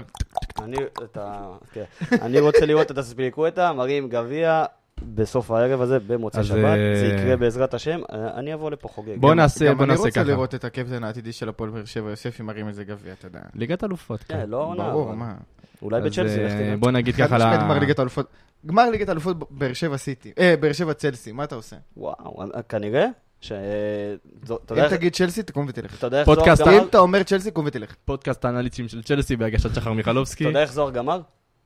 [0.64, 1.46] אני, את ה...
[1.74, 1.84] כן.
[2.22, 4.66] אני רוצה לראות את הספיליקווטה, מרים גביע
[5.04, 6.58] בסוף הערב הזה, במוצאי אז, שבת.
[6.58, 8.00] אה, זה יקרה בעזרת השם.
[8.14, 9.18] אה, אני אבוא לפה חוגג.
[9.20, 10.24] בוא נעשה, בוא גם נעשה אני רוצה ככה.
[10.30, 13.40] לראות את הקפטן העתידי של הפועל באר שבע, יוספי מרים איזה גביע, אתה יודע.
[13.56, 14.24] ליגת אלופות.
[14.24, 14.34] כן.
[14.42, 14.84] כן, לא עונה.
[14.90, 15.34] ברור, מה.
[15.82, 16.76] אולי בצ'לסי, לך אה, תדע.
[16.80, 18.28] בוא נגיד ככה, ל- גמר ליגת האלופות.
[18.66, 20.32] גמר ליגת האלופות באר שבע סיטי.
[20.40, 21.76] אה, באר שבע צלסי, מה אתה עושה?
[21.98, 23.06] וואו, אה, כנראה
[23.42, 23.52] ש...
[23.52, 25.98] אם איך- תגיד צ'לסי, תקום ותלך.
[25.98, 26.30] אתה יודע איך
[26.68, 26.84] אם?
[26.90, 27.96] אתה אומר צ'לסי, קום ותלך.
[28.06, 30.44] פודקאסט האנליטים של צ'לסי בהגשת שחר מיכלובסקי.
[30.44, 31.22] אתה יודע איך זוהר גמר?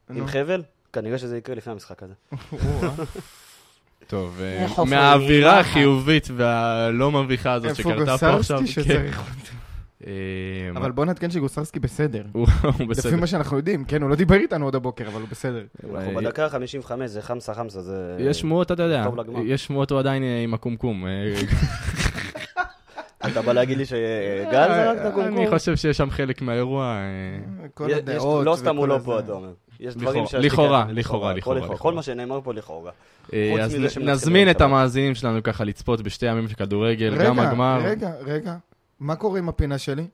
[0.10, 0.28] עם.
[0.28, 0.64] חבל?
[0.94, 2.14] כנראה שזה יקרה לפני המשחק הזה.
[4.08, 5.60] טוב, אה, מהאווירה?
[5.60, 8.60] החיובית והלא מביכה הזאת איפה שקרתה פה עכשיו.
[8.60, 8.84] גוסרסקי כן.
[8.84, 9.22] שצריך...
[10.08, 10.12] אה,
[10.76, 12.24] אבל בוא נעדכן שגוסרסקי בסדר.
[12.32, 12.48] הוא
[12.90, 13.10] בסדר.
[13.10, 15.64] לפי מה שאנחנו יודעים, כן, הוא לא דיבר איתנו עוד הבוקר, אבל הוא בסדר.
[15.96, 18.18] אנחנו בדקה ה-55, זה חמסה חמסה, זה...
[18.20, 19.06] יש שמועות, אתה יודע.
[19.46, 21.06] יש שמועות הוא עדיין אה, עם הקומקום.
[21.06, 21.36] אה,
[23.28, 25.38] אתה בא להגיד לי שגל זרק את הקומקום?
[25.38, 26.86] אני חושב שיש שם חלק מהאירוע.
[26.86, 29.00] אה, כל הדעות לא סתם הוא לא.
[29.04, 29.52] פה, אתה אומר.
[29.80, 31.94] יש דברים שהשתיקה- לכאורה, לכאורה, לכאורה, כל.
[31.94, 32.92] מה שנאמר פה לכאורה.
[33.34, 34.62] אה, אז נזמין את.
[34.62, 37.80] המאזינים שלנו ככה לצפות בשתי ימים של כדורגל, גם רגע, הגמר.
[37.84, 38.56] רגע, רגע.
[39.00, 40.08] מה קורה עם הפינה שלי?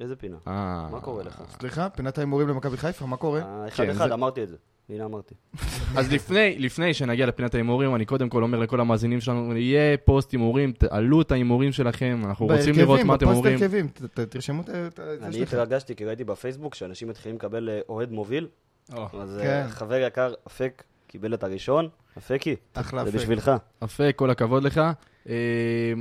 [0.00, 0.36] איזה פינה?
[0.48, 1.42] אה, מה קורה לך?
[1.60, 3.40] סליחה, פינת ההימורים למכבי חיפה, מה קורה?
[3.40, 4.56] אה, אחד כן, אחד, אמרתי את זה.
[4.88, 5.34] הנה אמרתי.
[5.98, 10.32] אז לפני, לפני שנגיע לפינת ההימורים, אני קודם כל אומר לכל המאזינים שלנו, יהיה פוסט
[10.32, 13.54] הימורים, תעלו את ההימורים שלכם, אנחנו רוצים בהרכבים, לראות מה אתם בפוסט אומרים.
[13.54, 14.88] הרכבים, ת- ת- תרשמו את זה
[15.22, 15.42] אני.
[15.42, 18.46] התרגשתי כי ראיתי בפייסבוק שאנשים מתחילים לקבל אוהד מוביל.
[18.92, 19.46] אז כן.
[19.46, 21.88] אה, חבר יקר, אפק, קיבל את הראשון.
[22.18, 23.18] אפקי, אחלה זה אפק.
[23.18, 23.50] בשבילך.
[23.84, 24.80] יפה, כל הכבוד לך.
[25.28, 25.34] אה,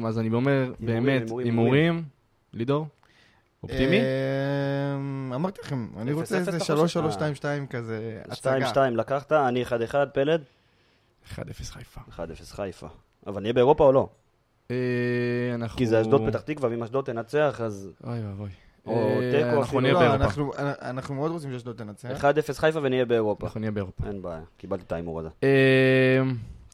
[0.07, 2.03] אז אני אומר, באמת, הימורים.
[2.53, 2.87] לידור?
[3.63, 3.99] אופטימי?
[3.99, 8.71] אמ, אמרתי לכם, אני רוצה איזה אתה 3-3-2-2 כזה, הצגה.
[8.71, 9.69] 2-2 לקחת, אני 1-1,
[10.13, 10.41] פלד,
[11.31, 12.01] 1-0 חיפה.
[12.11, 12.21] 1-0
[12.55, 12.87] חיפה.
[13.27, 14.09] אבל נהיה באירופה או לא?
[14.71, 14.75] אה,
[15.55, 15.77] אנחנו...
[15.77, 18.49] כי זה אשדוד פתח תקווה, ואם אשדוד תנצח, אז אוי ואבוי.
[18.85, 19.79] או אה, תיקו אנחנו.
[19.79, 20.23] נהיה לא, באירופה.
[20.25, 22.09] אנחנו- אנחנו מאוד רוצים שאשדוד תנצח.
[22.23, 22.23] 1-0
[22.59, 23.45] חיפה ונהיה באירופה.
[23.47, 24.03] אנחנו נהיה באירופה.
[24.07, 25.29] אין בעיה, קיבלתי את ההימור הזה.
[25.43, 25.49] אה,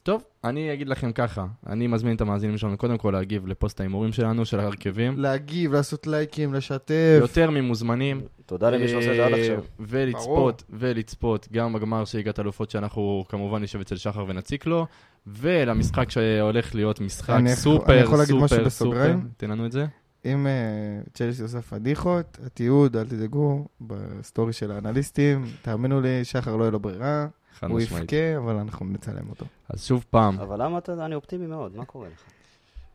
[0.04, 4.12] טוב, אני אגיד לכם ככה, אני מזמין את המאזינים שלנו קודם כל להגיב לפוסט ההימורים
[4.12, 5.14] שלנו, של ההרכבים.
[5.20, 7.18] להגיב, לעשות לייקים, לשתף.
[7.20, 8.22] יותר ממוזמנים.
[8.46, 9.64] תודה למי שעושה את זה עד אה, עכשיו.
[9.80, 14.86] ולצפות, ולצפות גם בגמר של ליגת אלופות שאנחנו כמובן נשב אצל שחר ונציק לו,
[15.28, 18.90] ולמשחק שהולך להיות משחק אני יכול- סופר, אני יכול להגיד משהו סופר, סופר.
[18.92, 19.28] בסוגריים?
[19.38, 19.86] תן לנו את זה.
[20.26, 26.56] אם אה, צ'לסי עושה פדיחות, התיעוד, אל תדאגו, ב story של האנליסטים, תאמינו לי, שחר
[26.56, 27.28] לא יהיה לו ברירה,
[27.68, 27.82] הוא.
[27.82, 29.46] יבכה, אבל אנחנו נצלם אותו.
[29.70, 32.24] אז שוב פעם, אבל למה אתה, אני אופטימי מאוד, מה קורה לך?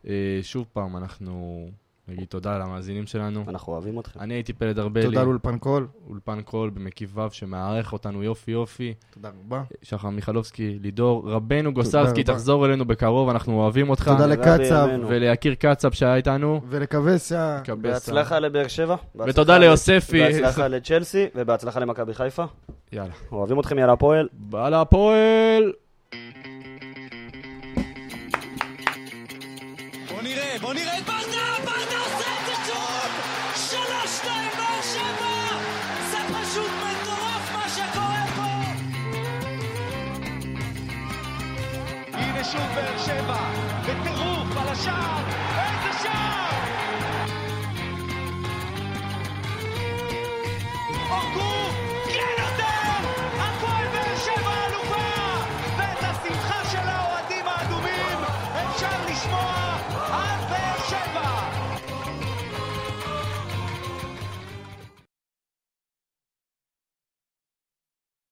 [0.07, 1.67] אה, שוב פעם, אנחנו
[2.09, 3.45] נגיד תודה למאזינים שלנו.
[3.49, 4.21] אנחנו אוהבים אתכם.
[4.21, 8.95] אני הייתי פלד ארבלי, תודה לאולפן קול, אולפן קול במקיף ו' שמארח אותנו יופי יופי.
[9.15, 9.63] תודה רבה.
[9.83, 12.25] שחר מיכלובסקי, לידור, רבנו גוסרסקי.
[12.25, 14.09] תחזור אלינו בקרוב, אנחנו אוהבים אותך.
[14.09, 14.89] תודה לקצב.
[15.09, 16.61] וליקיר קצב שהיה איתנו.
[16.69, 17.61] ולקבסה.
[17.65, 17.81] קבסה.
[17.81, 18.97] בהצלחה לבאר שבע.
[19.27, 20.21] ותודה ליוספי.
[20.21, 22.45] בהצלחה לצ'לסי, ובהצלחה למכבי חיפה.
[22.93, 23.13] יאללה.
[23.33, 24.29] אוהבים אתכם, יאללה הפועל.
[24.33, 25.73] בא להפועל!
[30.11, 30.94] בוא נראה, בוא נראה
[42.45, 43.51] הנה שוב באר שבע,
[43.83, 45.44] בטירוף על השער,